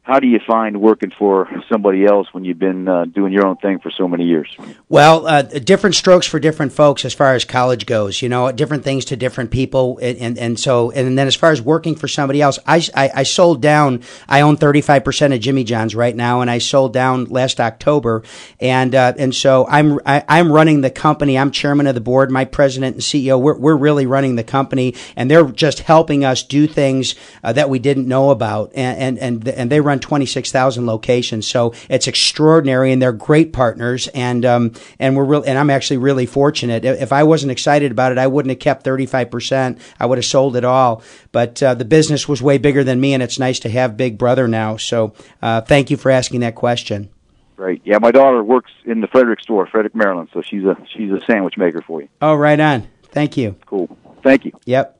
[0.08, 3.58] how do you find working for somebody else when you've been uh, doing your own
[3.58, 4.48] thing for so many years?
[4.88, 8.22] Well, uh, different strokes for different folks as far as college goes.
[8.22, 11.52] You know, different things to different people, and and, and so and then as far
[11.52, 14.02] as working for somebody else, I, I, I sold down.
[14.26, 17.60] I own thirty five percent of Jimmy John's right now, and I sold down last
[17.60, 18.22] October,
[18.60, 21.36] and uh, and so I'm I, I'm running the company.
[21.36, 22.30] I'm chairman of the board.
[22.30, 23.38] My president and CEO.
[23.38, 27.68] We're we're really running the company, and they're just helping us do things uh, that
[27.68, 31.46] we didn't know about, and and and, and they run twenty six thousand locations.
[31.46, 35.98] So it's extraordinary, and they're great partners, and um and we're real, and I'm actually
[35.98, 36.84] really fortunate.
[36.84, 39.78] If I wasn't excited about it, I wouldn't have kept thirty five percent.
[39.98, 41.02] I would have sold it all.
[41.32, 44.18] But uh, the business was way bigger than me, and it's nice to have Big
[44.18, 44.76] Brother now.
[44.76, 47.10] So uh, thank you for asking that question.
[47.56, 47.82] Great.
[47.84, 50.28] Yeah, my daughter works in the Frederick store, Frederick, Maryland.
[50.32, 52.08] So she's a she's a sandwich maker for you.
[52.22, 52.86] Oh, right on.
[53.10, 53.56] Thank you.
[53.66, 53.96] Cool.
[54.22, 54.52] Thank you.
[54.64, 54.97] Yep.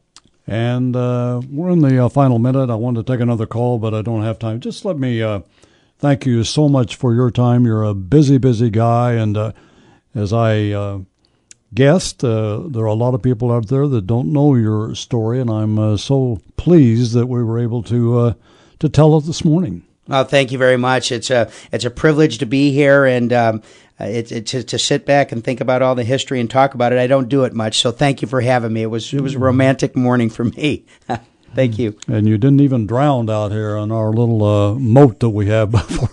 [0.49, 2.71] And uh, we're in the uh, final minute.
[2.71, 4.61] I wanted to take another call, but I don't have time.
[4.61, 5.41] Just let me uh,
[5.99, 7.67] thank you so much for your time.
[7.67, 9.53] You're a busy, busy guy, and uh,
[10.15, 11.01] as I uh,
[11.75, 15.39] guessed, uh, there are a lot of people out there that don't know your story,
[15.39, 18.35] and I'm so pleased that we were able to
[18.79, 19.83] to tell it this morning.
[20.07, 21.13] Well, thank you very much.
[21.13, 23.63] It's a it's a privilege to be here, and um,
[24.01, 26.93] it's it, to, to sit back and think about all the history and talk about
[26.93, 26.99] it.
[26.99, 28.83] I don't do it much, so thank you for having me.
[28.83, 30.85] It was it was a romantic morning for me.
[31.55, 31.99] thank you.
[32.07, 35.71] And you didn't even drown out here on our little uh, moat that we have.
[35.73, 36.11] Before.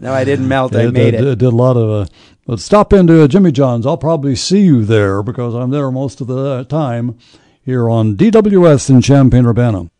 [0.00, 0.74] No, I didn't melt.
[0.76, 1.22] I made it.
[1.22, 2.06] Did, did a lot of.
[2.06, 2.12] Uh,
[2.46, 3.86] but stop into uh, Jimmy John's.
[3.86, 7.18] I'll probably see you there because I'm there most of the time
[7.64, 9.90] here on DWS in Champaign Urbana.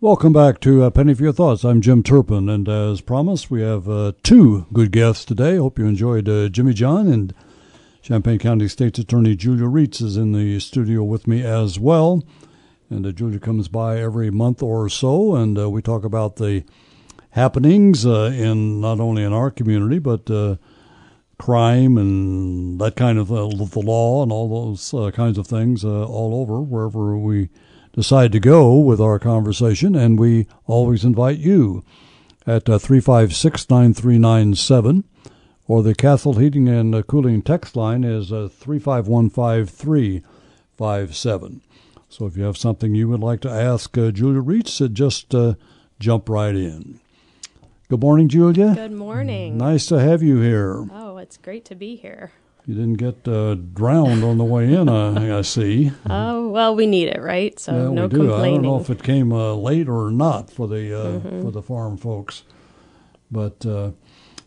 [0.00, 1.64] Welcome back to uh, Penny for Your Thoughts.
[1.64, 5.56] I'm Jim Turpin, and as promised, we have uh, two good guests today.
[5.56, 7.34] Hope you enjoyed uh, Jimmy John and
[8.00, 12.22] Champaign County State's Attorney Julia Rietz is in the studio with me as well.
[12.88, 16.62] And uh, Julia comes by every month or so, and uh, we talk about the
[17.30, 20.26] happenings uh, in not only in our community but
[21.38, 26.60] crime and that kind of the law and all those kinds of things all over
[26.60, 27.48] wherever we
[27.98, 29.96] decide to go with our conversation.
[29.96, 31.82] And we always invite you
[32.46, 35.02] at uh, three five six nine three nine seven
[35.66, 41.60] or the Castle Heating and uh, Cooling text line is uh, 3515357.
[42.08, 45.34] So if you have something you would like to ask uh, Julia Rietz, uh, just
[45.34, 45.54] uh,
[45.98, 47.00] jump right in.
[47.88, 48.76] Good morning, Julia.
[48.76, 49.58] Good morning.
[49.58, 50.86] Nice to have you here.
[50.92, 52.30] Oh, it's great to be here.
[52.68, 55.90] You didn't get uh, drowned on the way in, uh, I see.
[56.10, 57.58] Oh, well, we need it, right?
[57.58, 58.34] So Yeah, no we do.
[58.34, 61.42] I don't know if it came uh, late or not for the uh, Mhm.
[61.42, 62.42] for the farm folks,
[63.30, 63.92] but uh,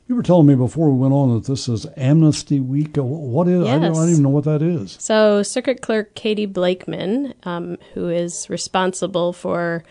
[0.07, 2.95] you were telling me before we went on that this is Amnesty Week.
[2.95, 3.63] Uh, wh- What is?
[3.67, 4.97] I, don't, I don't even know what that is.
[4.99, 9.83] So, Circuit Clerk Katie Blakeman, um, who is responsible for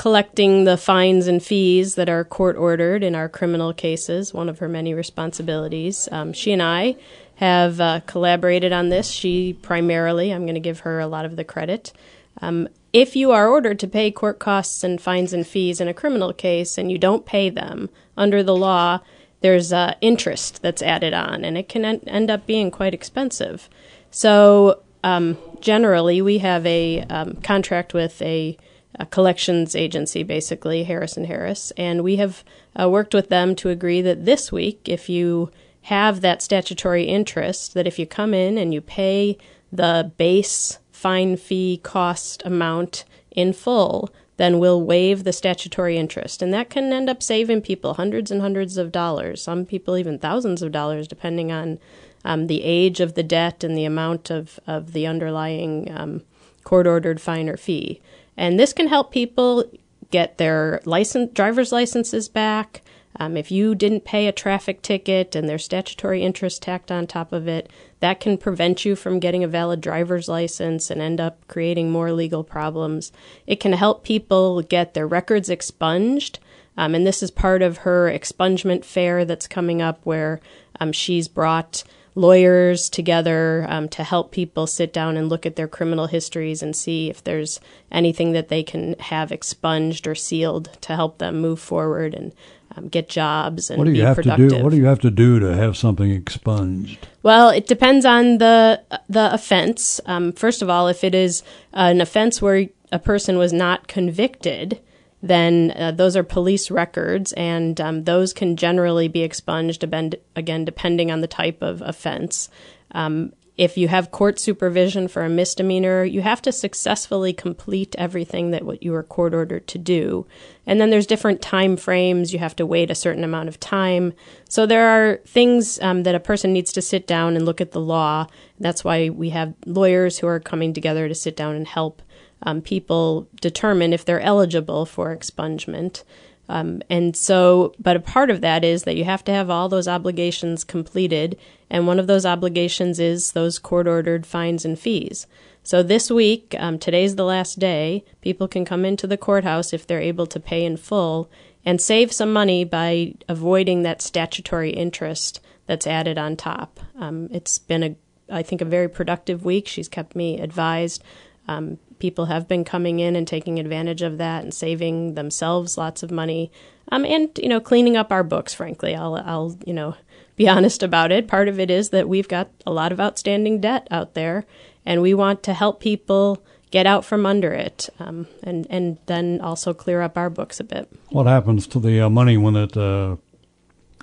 [0.00, 4.58] collecting the fines and fees that are court ordered in our criminal cases, one of
[4.58, 6.96] her many responsibilities, um, she and I
[7.34, 9.10] have uh, collaborated on this.
[9.10, 11.92] She primarily, I'm going to give her a lot of the credit.
[12.40, 15.92] Um, if you are ordered to pay court costs and fines and fees in a
[15.92, 19.00] criminal case and you don't pay them under the law,
[19.42, 23.68] there's uh, interest that's added on, and it can en- end up being quite expensive.
[24.10, 28.56] So, um, generally, we have a um, contract with a,
[29.00, 32.44] a collections agency, basically Harris and Harris, and we have
[32.78, 35.50] uh, worked with them to agree that this week, if you
[35.84, 39.38] have that statutory interest, that if you come in and you pay
[39.72, 46.42] the base fine fee cost amount in full, then we'll waive the statutory interest.
[46.42, 50.18] And that can end up saving people hundreds and hundreds of dollars, some people even
[50.18, 51.78] thousands of dollars, depending on
[52.22, 56.22] um, the age of the debt and the amount of, of the underlying um,
[56.64, 58.02] court ordered fine or fee.
[58.36, 59.64] And this can help people
[60.10, 62.82] get their license, driver's licenses back.
[63.16, 67.32] Um, if you didn't pay a traffic ticket and there's statutory interest tacked on top
[67.32, 71.46] of it, that can prevent you from getting a valid driver's license and end up
[71.48, 73.12] creating more legal problems.
[73.46, 76.38] It can help people get their records expunged.
[76.76, 80.40] Um, and this is part of her expungement fair that's coming up where
[80.78, 81.84] um, she's brought
[82.14, 86.74] lawyers together um, to help people sit down and look at their criminal histories and
[86.74, 91.60] see if there's anything that they can have expunged or sealed to help them move
[91.60, 92.32] forward and
[92.76, 94.50] um, get jobs and What do be you have productive.
[94.50, 94.62] to do?
[94.62, 97.06] What do you have to do to have something expunged?
[97.22, 100.00] Well, it depends on the the offense.
[100.06, 101.42] Um, first of all, if it is
[101.72, 104.80] an offense where a person was not convicted,
[105.22, 109.84] then uh, those are police records, and um, those can generally be expunged.
[109.84, 112.48] Again, depending on the type of offense.
[112.92, 118.52] Um, if you have court supervision for a misdemeanor, you have to successfully complete everything
[118.52, 120.26] that what you were court ordered to do.
[120.66, 122.32] And then there's different time frames.
[122.32, 124.14] You have to wait a certain amount of time.
[124.48, 127.72] So there are things um, that a person needs to sit down and look at
[127.72, 128.28] the law.
[128.58, 132.00] That's why we have lawyers who are coming together to sit down and help
[132.42, 136.02] um, people determine if they're eligible for expungement.
[136.48, 139.68] Um, and so, but a part of that is that you have to have all
[139.68, 141.38] those obligations completed.
[141.70, 145.28] And one of those obligations is those court ordered fines and fees.
[145.62, 149.86] So this week, um, today's the last day, people can come into the courthouse if
[149.86, 151.30] they're able to pay in full
[151.64, 156.80] and save some money by avoiding that statutory interest that's added on top.
[156.98, 157.94] Um, it's been a,
[158.28, 159.68] I think, a very productive week.
[159.68, 161.04] She's kept me advised.
[161.46, 166.02] Um, people have been coming in and taking advantage of that and saving themselves lots
[166.02, 166.50] of money,
[166.90, 168.52] um, and you know, cleaning up our books.
[168.52, 169.94] Frankly, I'll, I'll, you know,
[170.36, 171.28] be honest about it.
[171.28, 174.44] Part of it is that we've got a lot of outstanding debt out there,
[174.84, 179.40] and we want to help people get out from under it, um, and and then
[179.40, 180.88] also clear up our books a bit.
[181.10, 183.16] What happens to the uh, money when it uh,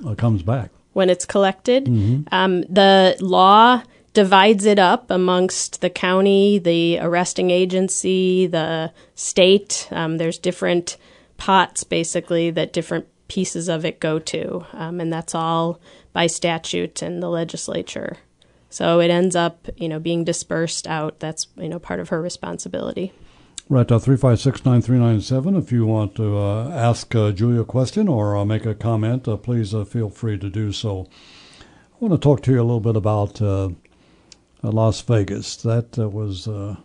[0.06, 0.72] uh, comes back?
[0.98, 1.86] when it's collected.
[1.86, 2.28] Mhm.
[2.32, 3.84] Um, the law
[4.18, 9.88] divides it up amongst the county, the arresting agency, the state.
[9.92, 10.98] Um, there's different
[11.38, 15.80] pots, basically, that different pieces of it go to, um, and that's all
[16.14, 18.18] by statute and the legislature.
[18.72, 21.20] So it ends up, you know, being dispersed out.
[21.20, 23.14] That's you know part of her responsibility.
[23.70, 25.60] Right, uh, 356-9397.
[25.60, 29.28] If you want to uh, ask uh, Julia a question or uh, make a comment,
[29.28, 31.06] uh, please uh, feel free to do so.
[31.60, 33.40] I want to talk to you a little bit about
[34.64, 35.56] Las Vegas.
[35.58, 36.76] That uh, was uh,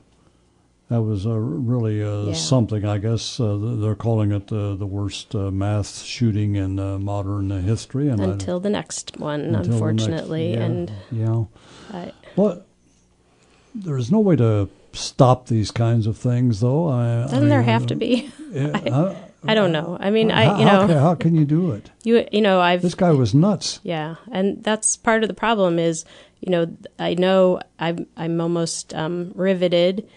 [0.89, 2.33] that was uh, really uh, Yeah.
[2.35, 2.85] something.
[2.85, 7.51] I guess uh, they're calling it uh, the worst uh, mass shooting in uh, modern
[7.51, 8.09] uh, history.
[8.09, 11.45] And I- Until the next one, the next- unfortunately, yeah, and yeah.
[11.93, 12.63] I, Well,
[13.75, 16.89] there's no way to stop these kinds of things, though.
[16.89, 18.31] I, Doesn't I there mean, have to be?
[18.55, 19.97] I, uh, I don't know.
[19.99, 21.91] I mean, how, I you how know can, how can you do it?
[22.05, 23.81] you you know I've This guy was nuts.
[23.83, 26.05] yeah, and that's part of the problem is
[26.43, 30.09] you know I know I'm I'm almost um, riveted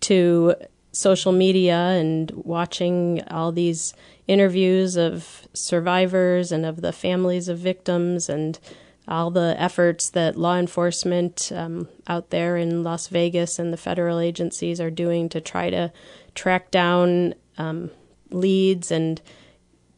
[0.00, 0.54] to
[0.92, 3.94] social media and watching all these
[4.28, 8.58] interviews of survivors and of the families of victims and
[9.08, 14.20] all the efforts that law enforcement um, out there in Las Vegas and the federal
[14.20, 15.92] agencies are doing to try to
[16.34, 17.90] track down um,
[18.30, 19.20] leads and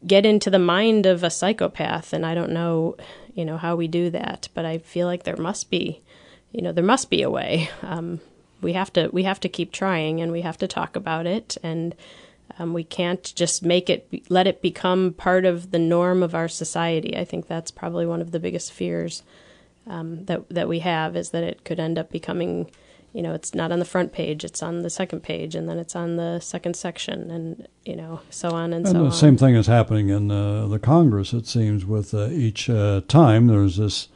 [0.07, 2.12] get into the mind of a psychopath.
[2.12, 2.97] And I don't know,
[3.35, 6.01] you know, how we do that, but I feel like there must be,
[6.53, 7.68] you know, there must be a way.
[7.82, 8.20] Um,
[8.61, 11.59] we have to we have to keep trying and we have to talk about it
[11.62, 11.95] and
[12.59, 16.49] um, we can't just make it let it become part of the norm of our
[16.49, 17.16] society.
[17.16, 19.22] I think that's probably one of the biggest fears
[19.87, 22.70] um, that that we have is that it could end up becoming,
[23.15, 25.79] you know, it's not on the front page, it's on the second page, and then
[25.79, 29.12] it's on the second section, and you know, so on and, And so the on.
[29.12, 31.33] same thing is happening in uh, the Congress.
[31.33, 34.09] It seems with uh, each uh, time there's this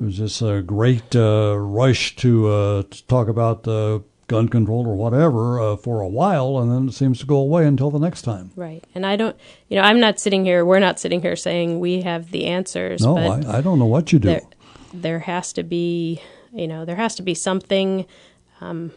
[0.00, 3.98] there's this uh, great uh, rush to, uh, to talk about uh,
[4.28, 7.66] gun control or whatever uh, for a while, and then it seems to go away
[7.66, 8.50] until the next time.
[8.56, 8.82] Right.
[8.94, 9.36] And I don't,
[9.68, 13.02] you know, I'm not sitting here, we're not sitting here saying we have the answers.
[13.02, 14.28] No, but I, I don't know what you do.
[14.28, 14.42] There,
[14.94, 16.22] there has to be,
[16.52, 18.06] you know, there has to be something.
[18.60, 18.92] Um,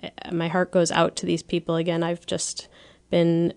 [0.00, 1.76] eh, my heart goes out to these people.
[1.76, 2.68] Again, I've just
[3.10, 3.54] been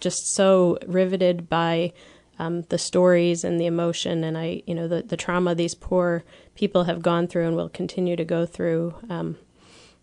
[0.00, 1.92] just so riveted by
[2.38, 6.24] um, the stories and the emotion and I, you know, the, the trauma these poor
[6.54, 8.94] people have gone through and will continue to go through.
[9.08, 9.36] Um,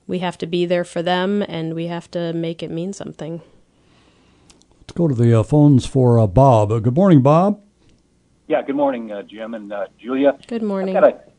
[0.08, 3.42] we have to be there for them and we have to make it mean something.
[4.80, 6.72] Let's go to the uh, phones for uh, Bob.
[6.72, 7.62] Uh, good morning, Bob.
[8.48, 10.38] Yeah, good morning, uh, Jim and uh, Julia.
[10.48, 10.98] Good morning.
[10.98, 11.31] I've got a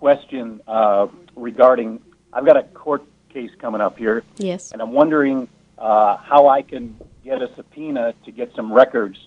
[0.00, 2.00] question uh, regarding.
[2.32, 4.72] I've got a court case coming up here, Yes.
[4.72, 5.46] and I'm wondering
[5.76, 9.18] uh, how I can get a subpoena to get some records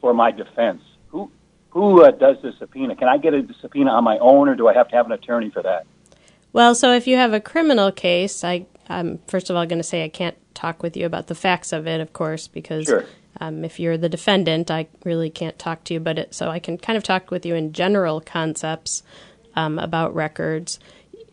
[0.00, 0.82] for my defense.
[1.10, 1.30] Who
[1.70, 2.96] who uh, does the subpoena?
[2.96, 5.12] Can I get a subpoena on my own, or do I have to have an
[5.12, 5.86] attorney for that?
[6.52, 9.84] Well, so if you have a criminal case, I, I'm first of all going to
[9.84, 13.04] say I can't talk with you about the facts of it, of course, because Sure.
[13.38, 16.58] Um, if you're the defendant, I really can't talk to you, but it, so I
[16.58, 19.02] can kind of talk with you in general concepts
[19.56, 20.78] um, about records.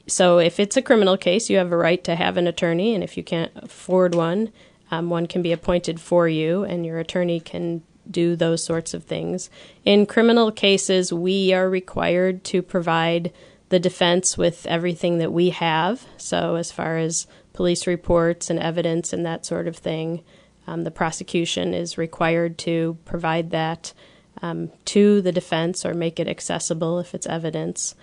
[0.08, 3.04] So if it's a criminal case, you have a right to have an attorney, and
[3.04, 4.52] if you can't afford one,
[4.92, 9.04] um, one can be appointed for you, and your attorney can do those sorts of
[9.04, 9.50] things.
[9.86, 13.32] In criminal cases, we are required to provide
[13.70, 16.06] the defense with everything that we have.
[16.18, 20.22] So, as far as police reports and evidence and that sort of thing,
[20.68, 23.94] um, the prosecution is required to provide that
[24.42, 27.96] um, to the defense or make it accessible if it's evidence.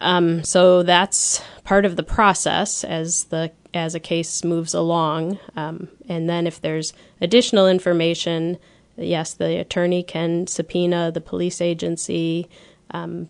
[0.00, 5.38] Um, so that's part of the process as the as a case moves along.
[5.54, 8.58] Um, and then if there's additional information,
[8.96, 12.48] yes, the attorney can subpoena the police agency.
[12.90, 13.28] Um,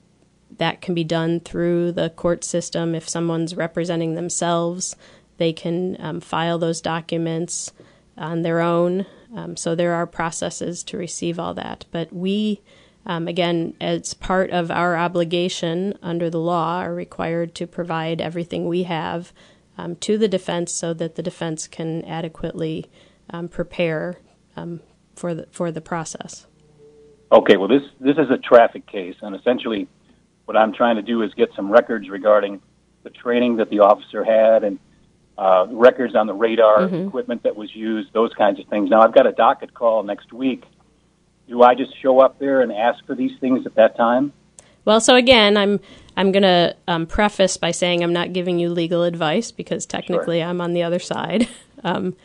[0.58, 2.94] that can be done through the court system.
[2.94, 4.96] If someone's representing themselves,
[5.36, 7.72] they can um, file those documents
[8.16, 9.06] on their own.
[9.34, 11.84] Um, so there are processes to receive all that.
[11.90, 12.60] But we,
[13.06, 18.66] um, again, as part of our obligation under the law, are required to provide everything
[18.66, 19.32] we have
[19.76, 22.86] um, to the defense so that the defense can adequately
[23.30, 24.18] um, prepare
[24.56, 24.80] um,
[25.14, 26.46] for the for the process.
[27.30, 29.86] Okay, well this this is a traffic case, and essentially,
[30.46, 32.60] what I'm trying to do is get some records regarding
[33.02, 34.78] the training that the officer had and
[35.38, 37.08] uh, records on the radar Mm-hmm.
[37.08, 38.90] equipment that was used, those kinds of things.
[38.90, 40.64] Now I've got a docket call next week.
[41.48, 44.32] Do I just show up there and ask for these things at that time?
[44.84, 45.80] Well, so again, I'm
[46.16, 50.42] I'm going to um, preface by saying I'm not giving you legal advice because technically
[50.42, 51.48] I'm on the other side.
[51.84, 52.16] Um,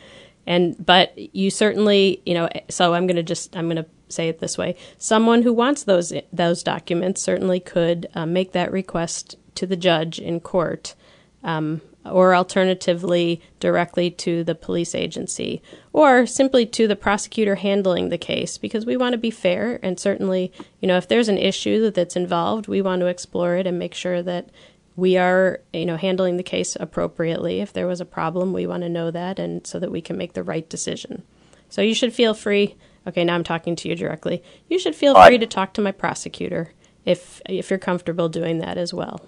[0.48, 4.28] and but you certainly, you know, so I'm going to just I'm going to say
[4.28, 9.36] it this way: someone who wants those those documents certainly could uh, make that request
[9.54, 10.96] to the judge in court.
[11.44, 18.18] Um, or alternatively directly to the police agency, or simply to the prosecutor handling the
[18.18, 19.80] case, because we want to be fair.
[19.82, 23.66] And certainly, you know, if there's an issue that's involved, we want to explore it
[23.66, 24.50] and make sure that
[24.96, 27.60] we are, you know, handling the case appropriately.
[27.60, 30.16] If there was a problem, we want to know that, and so that we can
[30.16, 31.22] make the right decision.
[31.68, 32.76] So you should feel free.
[33.06, 34.42] Okay, now I'm talking to you directly.
[34.68, 36.72] You should feel free to talk to my prosecutor
[37.04, 39.20] if if you're comfortable doing that as well.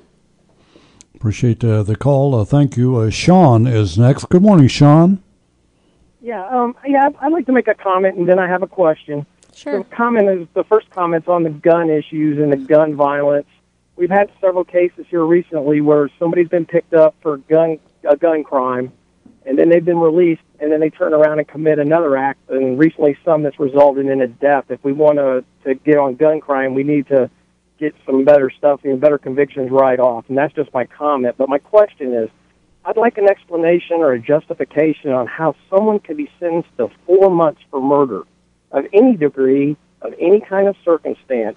[1.17, 2.35] Appreciate uh, the call.
[2.35, 2.97] Uh, thank you.
[2.97, 4.29] Uh, Sean is next.
[4.29, 5.23] Good morning, Sean.
[6.21, 9.25] Yeah, um, yeah, I'd like to make a comment and then I have a question.
[9.55, 9.79] Sure.
[9.79, 13.47] The comment is the first comment's on the gun issues and the gun violence.
[13.97, 18.45] We've had several cases here recently where somebody's been picked up for gun a gun
[18.45, 18.93] crime,
[19.47, 22.51] and then they've been released, and then they turn around and commit another act.
[22.51, 24.67] And recently, some that's resulted in a death.
[24.69, 27.31] If we want to to get on gun crime, we need to
[27.79, 30.25] get some better stuff and better convictions right off.
[30.29, 31.37] And that's just my comment.
[31.39, 32.31] But my question is,
[32.85, 37.31] I'd like an explanation or a justification on how someone could be sentenced to four
[37.31, 38.23] months for murder
[38.71, 41.57] of any degree, of any kind of circumstance.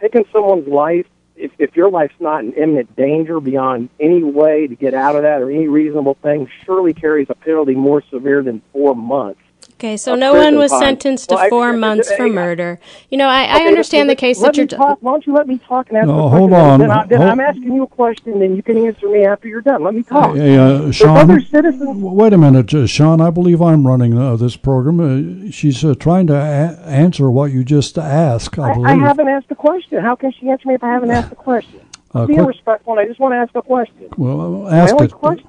[0.00, 4.76] Taking someone's life, if, if your life's not in imminent danger beyond any way to
[4.76, 8.62] get out of that or any reasonable thing, surely carries a penalty more severe than
[8.72, 9.40] four months.
[9.78, 10.80] Okay, so no one was time.
[10.80, 12.80] sentenced to Well, four I- months for I- murder.
[13.10, 14.64] You know, I, I Okay, understand the case that you're.
[14.64, 14.98] me talk.
[15.02, 16.68] Why don't you let me talk and ask No, a hold question?
[16.68, 16.80] on.
[16.80, 19.46] Then, I, then Hold- I'm asking you a question, then you can answer me after
[19.46, 19.84] you're done.
[19.84, 20.34] Let me talk.
[20.34, 21.16] Hey, uh, Sean.
[21.18, 21.96] other citizens.
[22.02, 23.20] Wait a minute, uh, Sean.
[23.20, 24.98] I believe I'm running uh, this program.
[25.46, 28.58] Uh, she's uh, trying to a- answer what you just asked.
[28.58, 28.88] I I, believe.
[28.88, 30.02] I haven't asked a question.
[30.02, 31.80] How can she answer me if I haven't asked a question?
[32.14, 34.08] Uh, Be quick- respectful, and I just want to ask a question.
[34.16, 35.12] well, My ask only it.
[35.12, 35.46] question.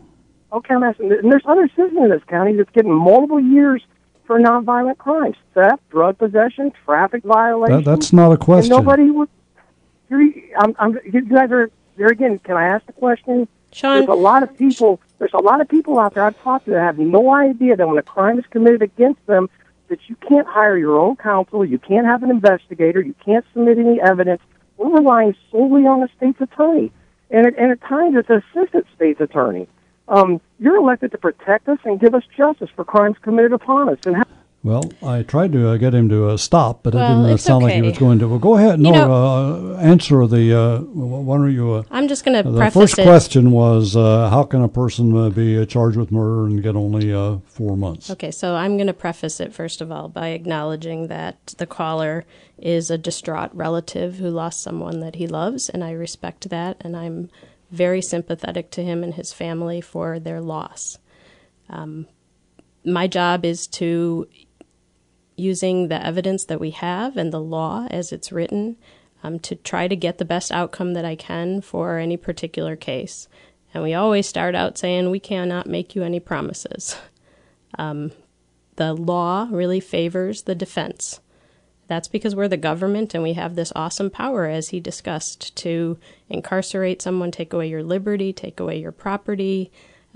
[0.51, 1.13] Okay, I'm asking.
[1.13, 3.81] And there's other citizens in this county that's getting multiple years
[4.29, 7.83] for nonviolent crimes: theft, drug possession, traffic violations.
[7.83, 8.71] That, that's not a question.
[8.71, 9.27] And nobody would.
[10.07, 10.21] You're,
[10.55, 12.37] I'm, I'm, you guys are there again.
[12.37, 13.47] Can I ask a question?
[13.73, 13.97] Sean.
[13.97, 15.01] There's a lot of people.
[15.17, 17.87] There's a lot of people out there I've talked to that have no idea that
[17.87, 19.49] when a crime is committed against them,
[19.87, 23.79] that you can't hire your own counsel, you can't have an investigator, you can't submit
[23.79, 24.43] any evidence.
[24.77, 26.91] We're relying solely on the state's attorney,
[27.31, 29.67] and at, and at times it's an assistant state's attorney.
[30.09, 33.99] Um, you're elected to protect us and give us justice for crimes committed upon us.
[34.05, 34.23] And how,
[34.63, 37.43] Well, I tried to uh, get him to uh, stop, but it didn't uh, it's
[37.43, 38.27] sound like he was going to.
[38.27, 38.79] Well, go ahead.
[38.79, 40.59] You know- uh, answer the.
[40.59, 41.73] Uh, why don't you?
[41.73, 43.03] Uh, I'm just going to the preface first it.
[43.03, 46.75] question was uh, how can a person uh, be uh, charged with murder and get
[46.75, 48.09] only uh, four months?
[48.09, 52.25] Okay, so I'm going to preface it first of all by acknowledging that the caller
[52.57, 56.97] is a distraught relative who lost someone that he loves, and I respect that, and
[56.97, 57.29] I'm
[57.71, 60.97] very sympathetic to him and his family for their loss.
[61.69, 62.07] Um,
[62.83, 64.27] my job is to,
[65.35, 68.77] using the evidence that we have and the law as it's written,
[69.23, 73.27] um, to try to get the best outcome that I can for any particular case.
[73.73, 76.97] And we always start out saying we cannot make you any promises.
[77.77, 78.11] Um,
[78.77, 81.19] the law really favors the defense.
[81.89, 85.97] That's because we're the government and we have this awesome power, as he discussed, to
[86.29, 89.71] incarcerate someone, take away your liberty, take away your property,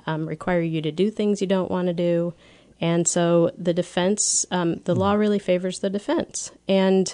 [0.06, 2.36] um, require you to do things you don't want to do.
[2.80, 6.52] And so the defense, um, the law really favors the defense.
[6.68, 7.14] And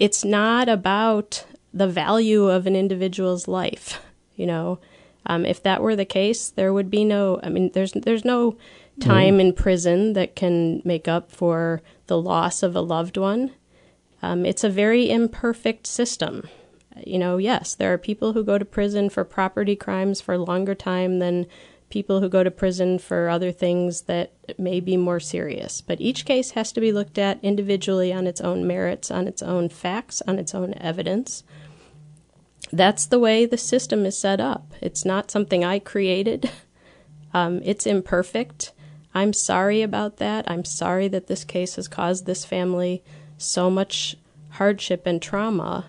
[0.00, 4.02] it's not about the value of an individual's life.
[4.34, 4.80] You know,
[5.24, 7.38] um, if that were the case, there would be no.
[7.44, 8.56] I mean, there's there's no
[8.98, 13.52] time in prison that can make up for the loss of a loved one.
[14.22, 16.48] Um, it's a very imperfect system.
[17.04, 20.74] You know, yes, there are people who go to prison for property crimes for longer
[20.74, 21.46] time than
[21.88, 25.80] people who go to prison for other things that may be more serious.
[25.80, 29.42] But each case has to be looked at individually on its own merits, on its
[29.42, 31.44] own facts, on its own evidence.
[32.72, 34.72] That's the way the system is set up.
[34.80, 36.50] It's not something I created.
[37.34, 38.72] Um, it's imperfect.
[39.16, 40.44] I'm sorry about that.
[40.46, 43.02] I'm sorry that this case has caused this family
[43.38, 44.14] so much
[44.50, 45.86] hardship and trauma.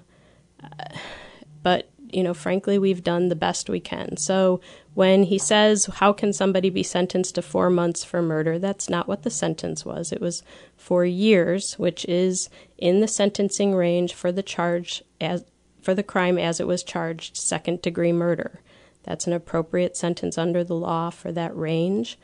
[1.61, 4.15] But, you know, frankly, we've done the best we can.
[4.15, 4.61] So
[4.93, 8.57] when he says, How can somebody be sentenced to four months for murder?
[8.57, 10.13] That's not what the sentence was.
[10.13, 10.41] It was
[10.77, 15.43] four years, which is in the sentencing range for the charge as
[15.81, 18.61] for the crime as it was charged, second degree murder.
[19.03, 22.17] That's an appropriate sentence under the law for that range.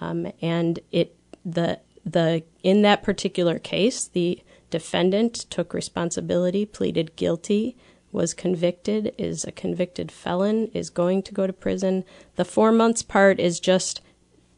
[0.00, 7.76] Um, and it the the in that particular case, the defendant took responsibility, pleaded guilty,
[8.12, 12.04] was convicted, is a convicted felon, is going to go to prison.
[12.36, 14.00] The four months part is just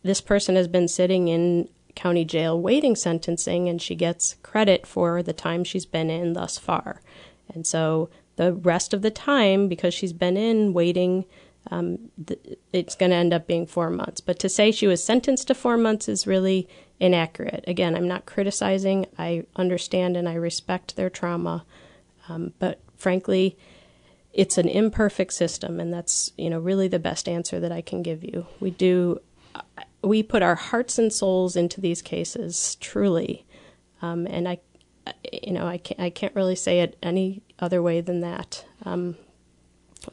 [0.03, 5.23] this person has been sitting in county jail waiting sentencing, and she gets credit for
[5.23, 7.03] the time she's been in thus far.
[7.53, 11.27] And so the rest of the time, because she's been in waiting
[11.71, 14.21] um, th- it's going to end up being four months.
[14.21, 17.65] But to say she was sentenced to four months is really inaccurate.
[17.67, 19.07] Again, I'm not criticizing.
[19.19, 21.65] I understand and I respect their trauma,
[22.29, 23.57] um, but frankly,
[24.33, 28.03] it's an imperfect system, and that's you know really the best answer that I can
[28.03, 28.47] give you.
[28.61, 29.21] We do.
[30.03, 33.45] We put our hearts and souls into these cases, truly,
[34.01, 34.59] um, and I,
[35.33, 38.65] you know, I can't, I can't really say it any other way than that.
[38.85, 39.17] Um,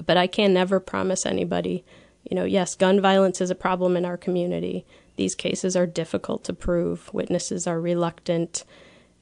[0.06, 1.84] but I can never promise anybody,
[2.30, 4.86] you know, yes, gun violence is a problem in our community.
[5.16, 7.14] These cases are difficult to prove.
[7.14, 8.64] Witnesses are reluctant.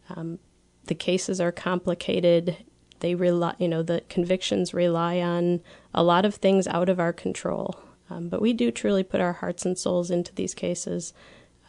[0.10, 0.40] Um,
[0.86, 2.58] the cases are complicated.
[3.00, 5.62] They rely, you know, the convictions rely on
[5.94, 7.80] a lot of things out of our control.
[8.10, 11.14] Um, but we do truly put our hearts and souls into these cases.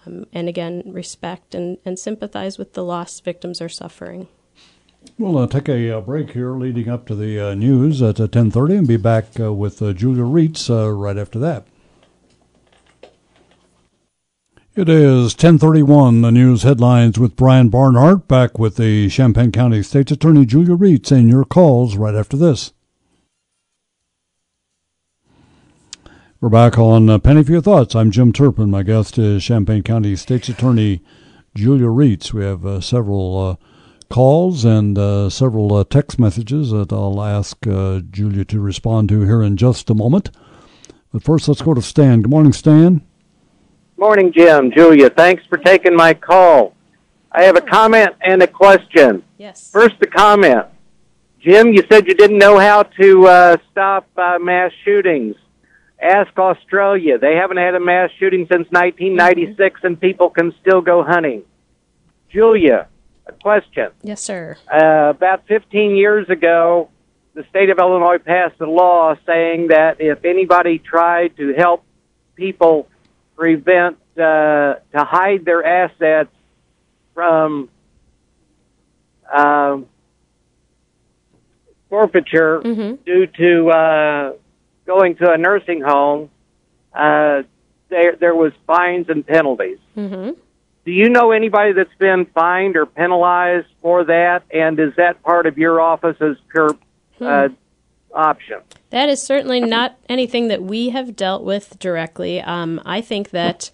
[0.07, 4.29] Um, and again, respect and, and sympathize with the loss victims are suffering.
[5.19, 8.79] We'll uh, take a uh, break here, leading up to the uh, news at 10:30,
[8.79, 11.67] and be back uh, with uh, Julia Rietz uh, right after that.
[14.77, 16.23] It is 10:31.
[16.23, 18.29] The news headlines with Brian Barnhart.
[18.29, 22.73] Back with the Champaign County State's Attorney Julia Rietz, and your calls right after this.
[26.41, 27.97] We're back on uh, Penny for Your Thoughts.
[27.97, 28.71] I'm Jim Turpin.
[28.71, 31.03] My guest is Champaign County State's Attorney
[31.57, 32.33] Julia Rietz.
[32.33, 33.59] We have several
[34.09, 39.23] calls and uh, several uh, text messages that I'll ask uh, Julia to respond to
[39.23, 40.31] here in just a moment.
[41.13, 42.23] But first, let's go to Stan.
[42.23, 43.03] Good morning, Stan.
[43.97, 44.71] Morning, Jim.
[44.71, 46.75] Julia, thanks for taking my call.
[47.33, 49.23] I have a comment and a question.
[49.37, 49.71] Yes.
[49.71, 50.67] First, the comment.
[51.41, 55.37] Jim, you said you didn't know how to uh, stop uh, mass shootings.
[56.01, 57.19] Ask Australia.
[57.19, 61.43] They haven't had a mass shooting since 1996, and people can still go hunting.
[62.31, 62.89] Julia,
[63.29, 63.91] a question.
[64.03, 64.57] Yes, sir.
[64.73, 66.91] Uh, about 15 years ago,
[67.35, 71.85] the state of Illinois passed a law saying that if anybody tried to help
[72.35, 72.89] people
[73.37, 76.31] prevent uh, to hide their assets
[77.15, 77.69] from
[79.33, 79.87] um,
[81.89, 83.03] forfeiture mm-hmm.
[83.05, 84.33] due to uh,
[84.87, 86.31] going to a nursing home,
[86.93, 87.43] uh,
[87.89, 89.79] there there was fines and penalties.
[89.97, 90.39] Mm-hmm.
[90.89, 94.43] Do you know anybody that's been fined or penalized for that?
[94.51, 96.71] And is that part of your office's pure
[97.21, 97.55] uh, Hmm.
[98.15, 98.57] option?
[98.89, 102.41] That is certainly not anything that we have dealt with directly.
[102.41, 103.71] Um, I think that,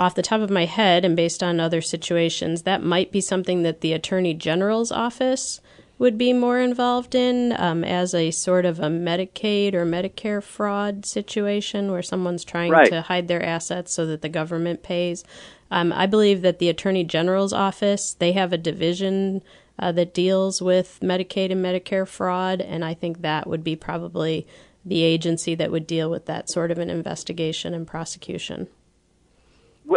[0.00, 3.62] off the top of my head and based on other situations, that might be something
[3.62, 5.60] that the Attorney General's office
[6.00, 11.06] would be more involved in um, as a sort of a Medicaid or Medicare fraud
[11.06, 12.90] situation where someone's trying Right.
[12.90, 15.22] to hide their assets so that the government pays.
[15.70, 19.42] Um, I believe that the Attorney General's office, they have a division
[19.78, 24.46] uh, that deals with Medicaid and Medicare fraud, and I think that would be probably
[24.84, 28.68] the agency that would deal with that sort of an investigation and prosecution.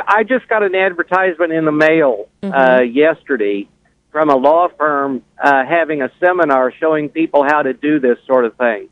[0.07, 3.67] I just got an advertisement in the mail uh, yesterday
[4.11, 8.45] from a law firm uh, having a seminar showing people how to do this sort
[8.45, 8.89] of thing.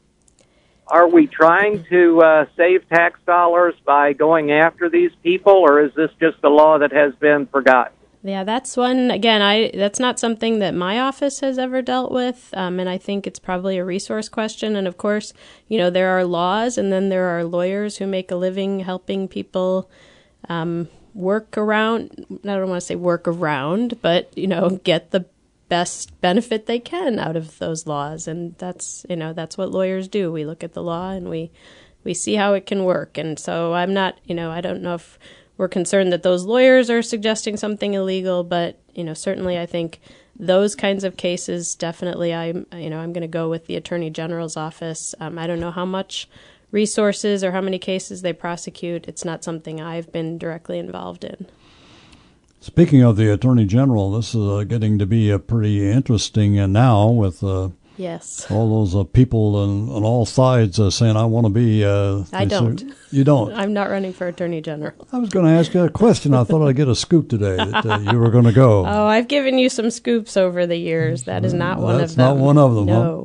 [0.89, 5.93] Are we trying to uh, save tax dollars by going after these people, or is
[5.95, 7.93] this just a law that has been forgotten?
[8.23, 9.11] Yeah, that's one.
[9.11, 12.97] Again, I that's not something that my office has ever dealt with, um, and I
[12.97, 14.75] think it's probably a resource question.
[14.75, 15.31] And of course,
[15.67, 19.29] you know there are laws, and then there are lawyers who make a living helping
[19.29, 19.89] people
[20.49, 22.25] um, work around.
[22.43, 25.25] I don't want to say work around, but you know get the
[25.69, 30.07] best benefit they can out of those laws, and that's you know that's what lawyers
[30.07, 30.31] do.
[30.31, 31.51] We look at the law and we
[32.03, 33.17] we see how it can work.
[33.17, 35.19] And so I'm not, you know, I don't know if
[35.57, 39.99] we're concerned that those lawyers are suggesting something illegal, but you know, certainly I think
[40.37, 44.09] those kinds of cases definitely I'm you know I'm going to go with the attorney
[44.09, 45.13] general's office.
[45.19, 46.29] Um, I don't know how much
[46.71, 49.07] resources or how many cases they prosecute.
[49.07, 51.47] It's not something I've been directly involved in.
[52.61, 56.67] Speaking of the Attorney General, this is uh, getting to be a pretty interesting uh,
[56.67, 58.49] now with uh, Yes.
[58.49, 61.83] all those uh, people on, on all sides uh, saying, I want to be.
[61.85, 62.83] Uh, I don't.
[63.11, 63.53] You don't?
[63.57, 64.93] I'm not running for attorney general.
[65.11, 66.33] I was going to ask you a question.
[66.33, 68.85] I thought I'd get a scoop today that uh, you were going to go.
[68.85, 71.23] Oh, I've given you some scoops over the years.
[71.23, 72.07] That is not one of them.
[72.07, 73.23] That's not one of them, huh?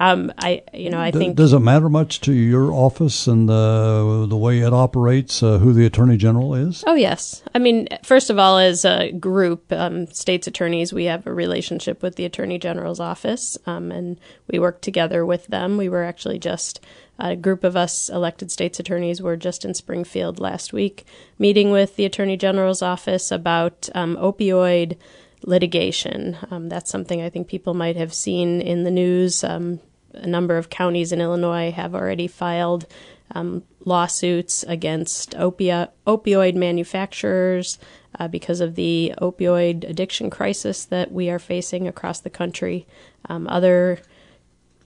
[0.00, 3.48] Um, I, you know, I D- think Does it matter much to your office and
[3.50, 6.82] uh, the way it operates, uh, who the Attorney General is?
[6.86, 7.42] Oh, yes.
[7.54, 12.02] I mean, first of all, as a group, um, states attorneys, we have a relationship
[12.02, 14.18] with the Attorney General's office, um, and
[14.50, 15.76] we work together with them.
[15.76, 16.80] We were actually just
[17.18, 21.04] a group of us elected states attorneys were just in Springfield last week
[21.38, 24.96] meeting with the Attorney General's office about um, opioid
[25.44, 26.38] litigation.
[26.50, 29.44] Um, that's something I think people might have seen in the news.
[29.44, 29.80] Um,
[30.14, 32.86] a number of counties in Illinois have already filed
[33.32, 37.78] um, lawsuits against opioid manufacturers
[38.18, 42.86] uh, because of the opioid addiction crisis that we are facing across the country.
[43.28, 44.00] Um, other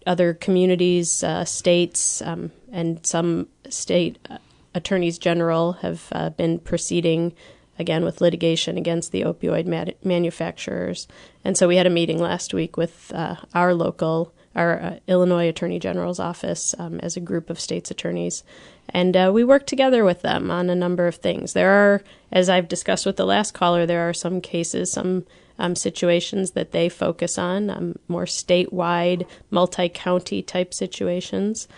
[0.06, 4.36] other communities, uh, states, um, and some state uh,
[4.74, 7.32] attorneys general have uh, been proceeding
[7.78, 11.08] again with litigation against the opioid manufacturers.
[11.42, 15.48] And so we had a meeting last week with uh, our local, our uh, Illinois
[15.48, 18.44] Attorney General's office um, as a group of states attorneys.
[18.88, 21.52] And uh, we work together with them on a number of things.
[21.52, 25.24] There are, as I've discussed with the last caller, there are some cases, some
[25.58, 31.68] um, situations that they focus on, um, more statewide, multi county type situations,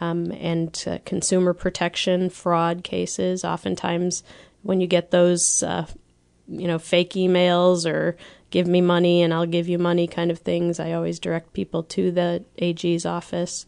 [0.00, 3.44] um, and uh, consumer protection, fraud cases.
[3.44, 4.22] Oftentimes,
[4.62, 5.86] when you get those, uh,
[6.48, 8.16] you know, fake emails or
[8.56, 11.82] give me money and I'll give you money kind of things, I always direct people
[11.82, 13.66] to the AG's office.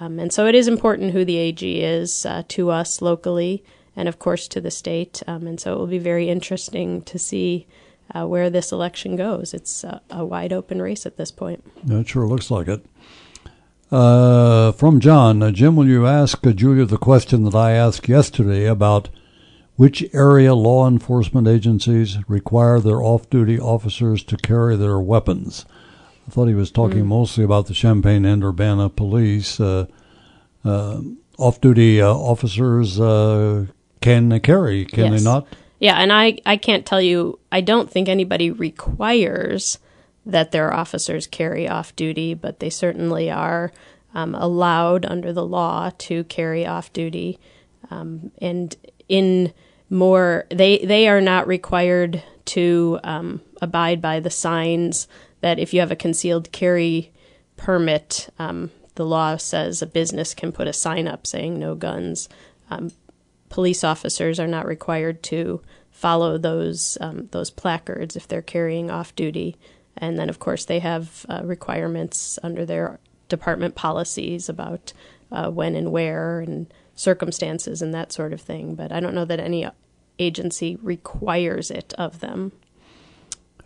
[0.00, 3.64] Um, and so it is important who the AG is uh, to us locally
[3.96, 5.22] and, of course, to the state.
[5.26, 7.66] Um, and so it will be very interesting to see
[8.14, 9.54] uh, where this election goes.
[9.54, 11.64] It's a, a wide open race at this point.
[11.88, 12.84] It sure looks like it.
[13.90, 18.10] Uh, from John, uh, Jim, will you ask uh, Julia the question that I asked
[18.10, 19.08] yesterday about
[19.78, 25.64] which area law enforcement agencies require their off-duty officers to carry their weapons?
[26.26, 27.06] I thought he was talking Mm.
[27.18, 29.60] mostly about the Champaign and Urbana police.
[29.60, 29.86] Uh,
[30.64, 31.00] uh,
[31.38, 33.66] off-duty uh, officers uh,
[34.00, 35.22] can carry, can Yes.
[35.22, 35.46] they not?
[35.78, 39.78] Yeah, and I, I can't tell you, I don't think anybody requires
[40.26, 43.70] that their officers carry off duty, but they certainly are
[44.12, 47.38] um, allowed under the law to carry off duty.
[47.92, 48.74] Um, and
[49.08, 49.52] in
[49.90, 55.08] more, they, they are not required to um, abide by the signs
[55.40, 57.12] that if you have a concealed carry
[57.56, 62.28] permit, um, the law says a business can put a sign up saying no guns.
[62.70, 62.90] Um,
[63.48, 69.14] police officers are not required to follow those um, those placards if they're carrying off
[69.14, 69.56] duty.
[69.96, 74.92] And then, of course, they have uh, requirements under their department policies about
[75.32, 78.74] uh, when and where and circumstances and that sort of thing.
[78.74, 79.66] But I don't know that any
[80.18, 82.52] agency requires it of them.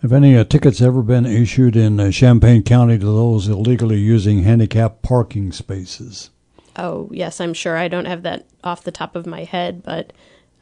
[0.03, 4.43] Have any uh, tickets ever been issued in uh, Champaign County to those illegally using
[4.43, 6.31] handicap parking spaces?
[6.77, 7.77] Oh, yes, I'm sure.
[7.77, 10.13] I don't have that off the top of my head, but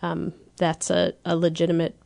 [0.02, 1.96] um, that's a, a legitimate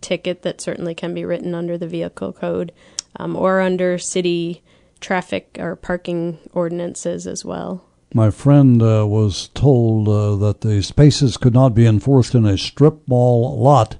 [0.00, 2.70] ticket that certainly can be written under the vehicle code
[3.16, 4.62] um, or under city
[5.00, 7.84] traffic or parking ordinances as well.
[8.16, 12.56] My friend uh, was told uh, that the spaces could not be enforced in a
[12.56, 13.96] strip mall lot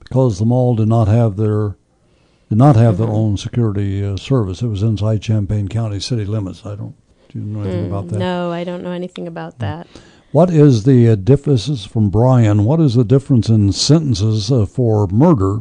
[0.00, 1.76] because the mall did not have their
[2.48, 4.60] did not have their own security uh, service.
[4.62, 6.66] It was inside Champaign County city limits.
[6.66, 6.94] I don't.
[7.28, 8.18] Do you know anything Mm, about that?
[8.18, 9.86] No, I don't know anything about that.
[10.32, 12.64] What is the uh, difference from Brian?
[12.64, 15.60] What is the difference in sentences uh, for murder?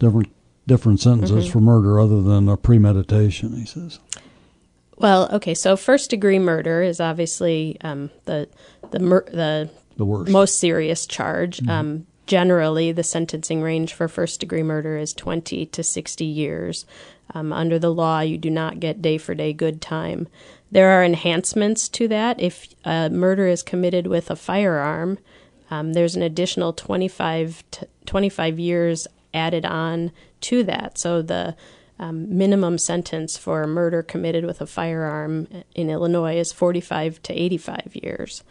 [0.00, 0.28] Different
[0.66, 1.52] different sentences Mhm.
[1.52, 3.54] for murder other than a premeditation.
[3.56, 4.00] He says.
[4.98, 8.48] Well, okay, so first degree murder is obviously um, the
[8.90, 10.30] the mur- the The worst.
[10.30, 11.66] most serious charge.
[11.68, 16.86] Um, generally, the sentencing range for first degree murder is twenty to sixty years.
[17.34, 20.28] Um, under the law, you do not get day for day good time.
[20.70, 22.40] There are enhancements to that.
[22.40, 25.18] If a murder is committed with a firearm,
[25.70, 30.12] um, there's an additional 25, to 25 years added on
[30.42, 30.98] to that.
[30.98, 31.56] So the
[32.02, 35.46] um, minimum sentence for murder committed with a firearm
[35.76, 38.42] in Illinois is 45 to 85 years.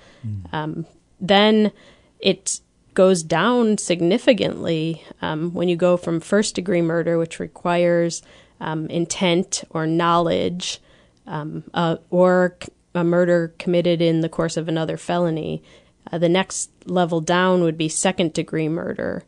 [0.54, 0.86] Um,
[1.20, 1.74] then
[2.22, 2.62] it
[2.94, 8.22] goes down significantly um, when you go from first degree murder, which requires
[8.62, 10.80] um, intent or knowledge,
[11.28, 12.58] um, uh, or
[12.96, 15.62] a murder committed in the course of another felony.
[16.10, 19.26] Uh, the next level down would be second degree murder,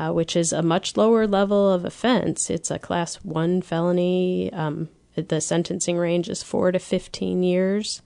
[0.00, 2.48] uh, which is a much lower level of offense.
[2.48, 4.50] It's a class one felony.
[4.50, 8.00] Um, the sentencing range is four to 15 years.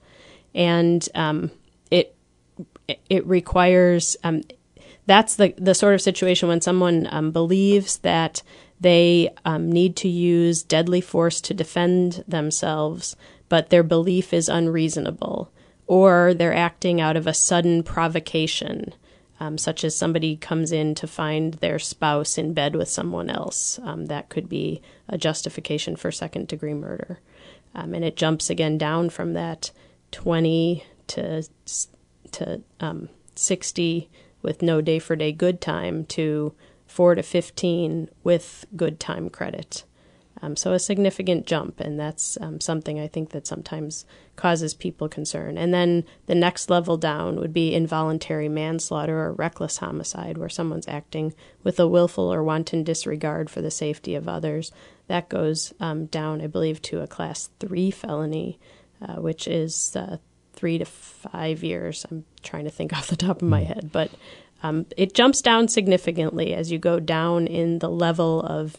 [0.53, 1.51] And um,
[1.89, 2.13] it
[3.09, 4.43] it requires um,
[5.05, 8.43] that's the the sort of situation when someone um, believes that
[8.81, 13.15] they um, need to use deadly force to defend themselves,
[13.47, 15.49] but their belief is unreasonable,
[15.87, 18.93] or they're acting out of a sudden provocation,
[19.39, 23.79] um, such as somebody comes in to find their spouse in bed with someone else.
[23.83, 27.19] Um, that could be a justification for second degree murder,
[27.73, 29.71] um, and it jumps again down from that
[30.11, 31.43] twenty to
[32.31, 34.09] to um, 60
[34.41, 36.53] with no day for day good time to
[36.87, 39.83] 4 to 15 with good time credit.
[40.41, 44.05] Um, so a significant jump, and that's um, something I think that sometimes
[44.35, 45.57] causes people concern.
[45.57, 50.87] And then the next level down would be involuntary manslaughter or reckless homicide, where someone's
[50.87, 51.33] acting
[51.63, 54.71] with a willful or wanton disregard for the safety of others.
[55.07, 58.59] That goes um, down, I believe, to a class three felony,
[59.01, 60.17] uh, which is uh,
[60.53, 62.05] three to five years.
[62.11, 64.11] I'm trying to think off the top of my head, but
[64.63, 68.75] um, it jumps down significantly as you go down in the level of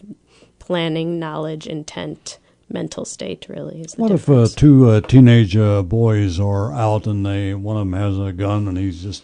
[0.67, 2.39] planning, knowledge, intent,
[2.69, 3.47] mental state.
[3.49, 4.53] Really, is What difference.
[4.53, 8.19] if uh, two uh, teenage uh, boys are out and they one of them has
[8.19, 9.23] a gun and he's just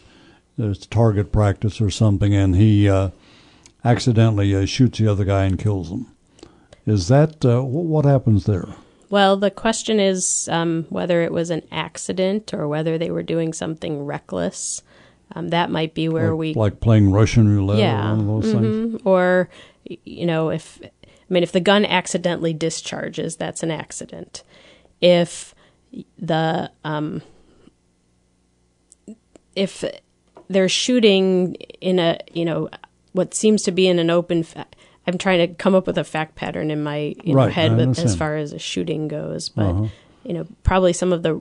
[0.57, 3.11] there's target practice or something and he uh,
[3.85, 6.07] accidentally uh, shoots the other guy and kills him?
[6.87, 8.69] Is that uh, wh- what happens there?
[9.11, 13.53] Well, the question is um, whether it was an accident or whether they were doing
[13.53, 14.83] something reckless.
[15.35, 18.27] Um, that might be where like, we like playing Russian roulette yeah, or one of
[18.43, 18.67] those things.
[18.95, 19.07] mhm.
[19.07, 19.49] Or
[20.05, 20.81] you know, if
[21.33, 24.43] I mean, if the gun accidentally discharges, that's an accident.
[25.01, 25.55] If
[26.19, 27.23] the um,
[29.57, 29.83] if
[30.49, 32.69] they're shooting in a you know
[33.13, 34.43] what seems to be in an open.
[34.43, 34.67] Fa-
[35.07, 37.77] I'm trying to come up with a fact pattern in my you know, Right, head
[37.77, 39.87] with, as far as a shooting goes, but Uh-huh.
[40.25, 41.41] you know probably some of the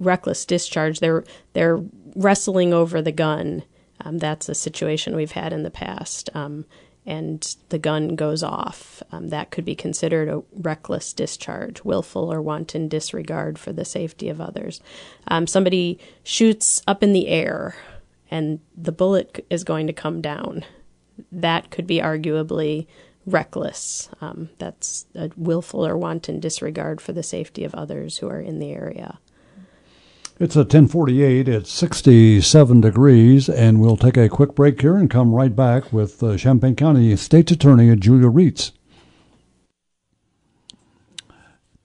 [0.00, 1.78] reckless discharge they're they're
[2.14, 3.62] wrestling over the gun
[4.00, 6.64] um, that's a situation we've had in the past um,
[7.06, 9.02] and the gun goes off.
[9.12, 14.28] Um, that could be considered a reckless discharge willful or wanton disregard for the safety
[14.28, 14.80] of others.
[15.28, 17.76] Um, somebody shoots up in the air
[18.30, 20.64] and the bullet is going to come down.
[21.30, 22.86] That could be arguably
[23.24, 24.08] reckless.
[24.20, 28.58] Um, that's a willful or wanton disregard for the safety of others who are in
[28.58, 29.18] the area
[30.38, 31.48] It's a 1048.
[31.48, 36.22] It's 67 degrees, and we'll take a quick break here and come right back with
[36.22, 38.72] uh, Champaign County State's Attorney Julia Rietz.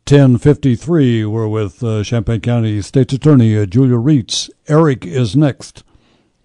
[0.09, 4.49] 1053, we're with uh, Champaign County State's Attorney uh, Julia Rietz.
[4.67, 5.85] Eric is next.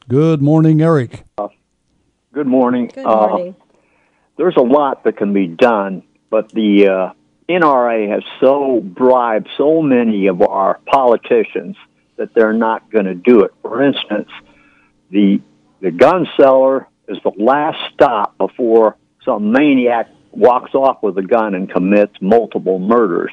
[0.09, 1.25] Good morning, Eric.
[2.33, 2.87] Good morning.
[2.95, 3.57] Good Uh, morning.
[4.37, 7.13] there's a lot that can be done, but the uh,
[7.53, 11.75] NRA has so bribed so many of our politicians
[12.17, 13.53] that they're not going to do it.
[13.63, 14.31] For instance,
[15.11, 15.41] the
[15.81, 21.55] the gun seller is the last stop before some maniac walks off with a gun
[21.55, 23.33] and commits multiple murders.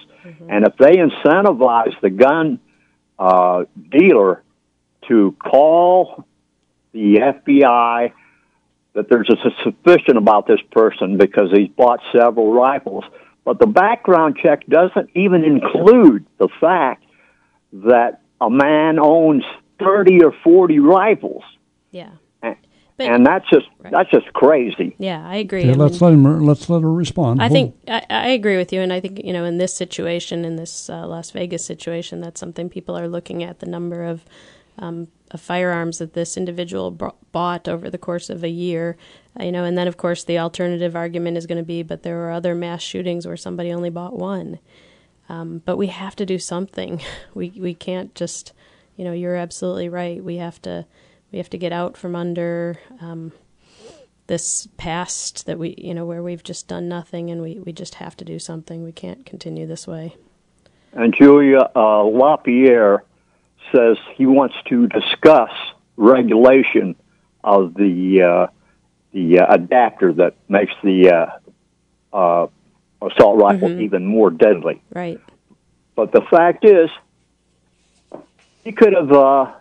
[0.49, 2.59] And if they incentivize the gun
[3.17, 4.43] uh, dealer
[5.07, 6.25] to call
[6.93, 8.13] the FBI
[8.93, 13.03] that there's a suspicion about this person because he's bought several rifles.
[13.43, 17.03] But the background check doesn't even include the fact
[17.73, 19.43] that a man owns
[19.79, 21.43] 30 or 40 rifles.
[21.91, 22.11] Yeah.
[22.99, 24.95] And, and that's just that's just crazy.
[24.99, 25.61] Yeah, I agree.
[25.61, 27.41] Okay, I let's mean- let him, let's let her respond.
[27.41, 29.75] I Hold- think I, I agree with you, and I think you know in this
[29.75, 34.03] situation, in this uh, Las Vegas situation, that's something people are looking at the number
[34.03, 34.23] of
[34.77, 38.95] um, of firearms that this individual br- bought over the course of a year.
[39.39, 42.03] Uh, you know, and then of course the alternative argument is going to be, but
[42.03, 44.59] there were other mass shootings where somebody only bought one.
[45.33, 47.01] Um, but we have to do something.
[47.33, 48.53] We we can't just,
[48.95, 50.23] you know, you're absolutely right.
[50.23, 50.85] We have to
[51.31, 53.31] we have to get out from under um,
[54.27, 57.95] this past that we you know where we've just done nothing, and we we just
[57.95, 58.83] have to do something.
[58.83, 60.15] We can't continue this way.
[60.91, 63.03] And Julia uh, LaPierre
[63.73, 65.51] says he wants to discuss
[65.97, 66.95] regulation
[67.43, 68.47] of the uh,
[69.11, 72.47] the uh, adapter that makes the uh, uh,
[73.07, 73.81] assault rifle Mhm.
[73.81, 74.81] even more deadly.
[74.93, 75.19] Right.
[75.95, 76.89] But the fact is,
[78.63, 79.51] he could have uh,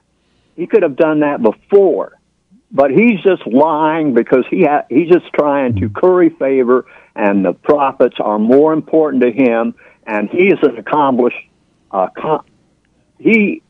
[0.56, 2.12] he could have done that before,
[2.70, 6.86] but he's just lying because he ha- he's just trying to curry favor,
[7.16, 9.74] and the profits are more important to him.
[10.06, 11.38] And he is an accomplished.
[11.90, 12.44] Uh, com-
[13.18, 13.62] he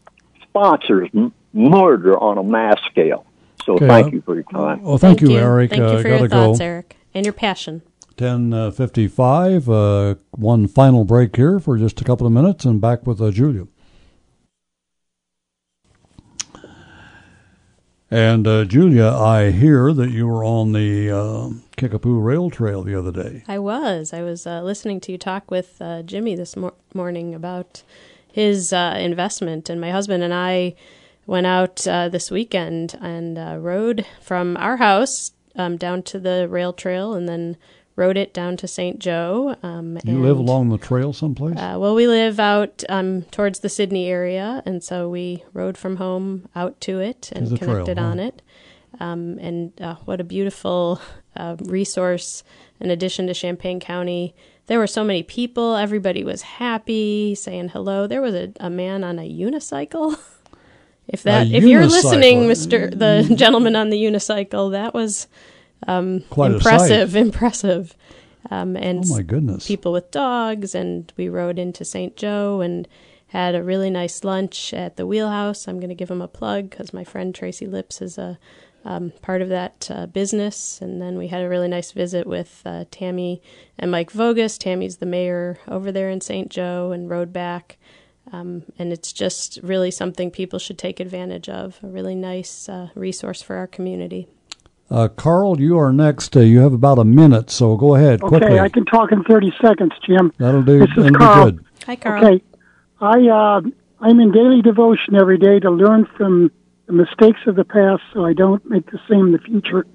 [0.42, 3.26] sponsors m- murder on a mass scale.
[3.64, 4.82] So Okay, thank uh, you for your time.
[4.82, 5.70] Well, thank, you, Eric.
[5.70, 6.64] Thank you uh, for your thoughts, go.
[6.64, 7.82] Eric, and your passion.
[8.16, 9.68] 1055.
[9.68, 13.30] Uh, one final break here for just a couple of minutes and back with uh,
[13.30, 13.66] Julia.
[18.12, 21.48] And uh, Julia, I hear that you were on the uh,
[21.78, 23.42] Kickapoo Rail Trail the other day.
[23.48, 24.12] I was.
[24.12, 27.82] I was uh, listening to you talk with uh, Jimmy this mor- morning about
[28.30, 30.74] his uh, investment, and my husband and I
[31.26, 36.74] went out uh, this weekend and rode from our house um, down to the rail
[36.74, 37.56] trail, and then
[37.96, 38.98] rode it down to St.
[38.98, 39.56] Joe.
[39.62, 41.56] Um, You and, live along the trail someplace?
[41.56, 45.96] Uh, well, we live out um, towards the Sidney area, and so we rode from
[45.96, 48.42] home out to it and the trail, connected on it.
[49.00, 51.00] Um, and uh, what a beautiful
[51.36, 52.42] uh, resource!
[52.80, 54.34] In addition to Champaign County,
[54.66, 55.76] there were so many people.
[55.76, 58.06] Everybody was happy, saying hello.
[58.06, 60.18] There was a, a man on a unicycle.
[61.08, 62.46] If that, if you're listening.
[62.46, 65.26] Mister, the gentleman on the unicycle, that was
[65.86, 67.14] um, impressive.
[67.26, 67.96] Impressive.
[68.50, 69.66] Um, and Oh, my goodness.
[69.66, 72.16] people with dogs, and we rode into St.
[72.16, 72.88] Joe and
[73.28, 75.66] had a really nice lunch at the Wheelhouse.
[75.66, 78.38] I'm going to give him a plug because my friend Tracy Lips is a
[78.84, 80.80] um, part of that uh, business.
[80.82, 83.40] And then we had a really nice visit with uh, Tammy
[83.78, 84.58] and Mike Voges.
[84.58, 86.50] Tammy's the mayor over there in St.
[86.50, 87.78] Joe, and rode back.
[88.32, 91.78] Um, and it's just really something people should take advantage of.
[91.82, 94.28] A really nice uh, resource for our community.
[94.92, 96.36] Uh, Carl, you are next.
[96.36, 98.46] Uh, you have about a minute, so go ahead quickly.
[98.46, 100.34] Okay, I can talk in 30 seconds, Jim.
[100.36, 100.80] That'll do.
[100.80, 101.44] This is Carl.
[101.52, 101.64] good.
[101.86, 102.22] Hi, Carl.
[102.22, 102.44] Okay,
[103.00, 103.62] I uh,
[104.00, 106.52] I'm in daily devotion every day to learn from
[106.86, 109.86] the mistakes of the past, so I don't make the same in the future.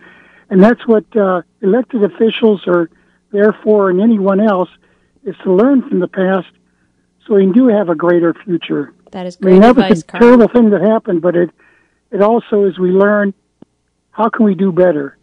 [0.49, 2.89] And that's what uh, elected officials are
[3.31, 4.69] there for, and anyone else
[5.25, 6.47] is to learn from the past,
[7.27, 8.95] so we do have a greater future.
[9.11, 10.21] That is I mean, great that advice, was a Carl.
[10.21, 11.51] terrible thing that happened, but it
[12.09, 13.35] it also is we learn
[14.17, 15.15] how can we do better.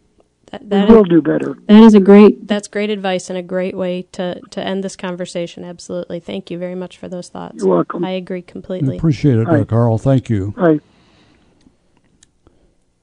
[0.51, 1.57] That, we will do better.
[1.67, 2.47] That is a great.
[2.47, 5.65] That's great advice and a great way to to end this conversation.
[5.65, 6.21] Absolutely.
[6.21, 7.57] Thank you very much for those thoughts.
[7.57, 8.05] You're welcome.
[8.05, 8.95] I agree completely.
[8.95, 9.67] Appreciate it, uh, Right.
[9.67, 9.97] Carl.
[9.97, 10.53] Thank you.
[10.55, 10.81] Right.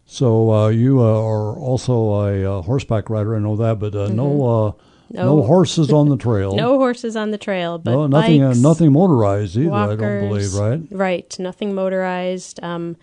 [0.06, 3.36] So uh, you uh, are also a uh, horseback rider.
[3.36, 4.73] I know that, but uh, no, uh,
[5.10, 5.43] no, No.
[5.43, 6.55] horses on the trail.
[6.56, 9.73] No horses on the trail, but no, nothing, uh, nothing motorized either.
[9.73, 10.81] I don't believe, right?
[10.90, 12.62] Right, nothing motorized.
[12.62, 12.97] Um,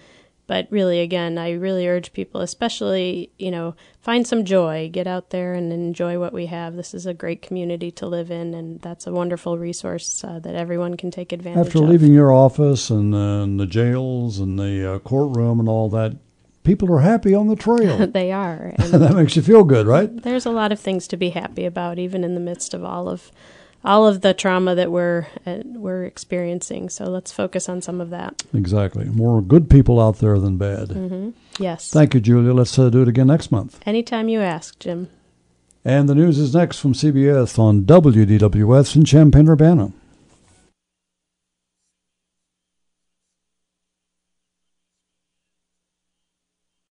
[0.50, 5.30] but really, again, I really urge people, especially you know, find some joy, get out
[5.30, 6.76] there and enjoy what we have.
[6.76, 10.56] This is a great community to live in, and that's a wonderful resource uh, that
[10.56, 11.84] everyone can take advantage After of.
[11.84, 15.88] After leaving your office and, uh, and the jails and the uh, courtroom and all
[15.90, 16.18] that,
[16.64, 18.08] people are happy on the trail.
[18.12, 18.74] they are.
[18.80, 20.10] And that makes you feel good, right?
[20.24, 23.08] There's a lot of things to be happy about, even in the midst of all
[23.08, 23.32] of
[23.84, 26.90] all of the trauma that we're uh, we're experiencing.
[26.90, 28.44] So let's focus on some of that.
[28.54, 29.06] Exactly.
[29.06, 30.90] More good people out there than bad.
[30.92, 31.30] hmm
[31.60, 31.90] Yes.
[31.92, 32.54] Thank you, Julia.
[32.54, 33.80] Let's uh, do it again next month.
[33.86, 35.10] Anytime you ask, Jim.
[35.86, 39.92] And the news is next from CBS on WDWS in Champaign Urbana.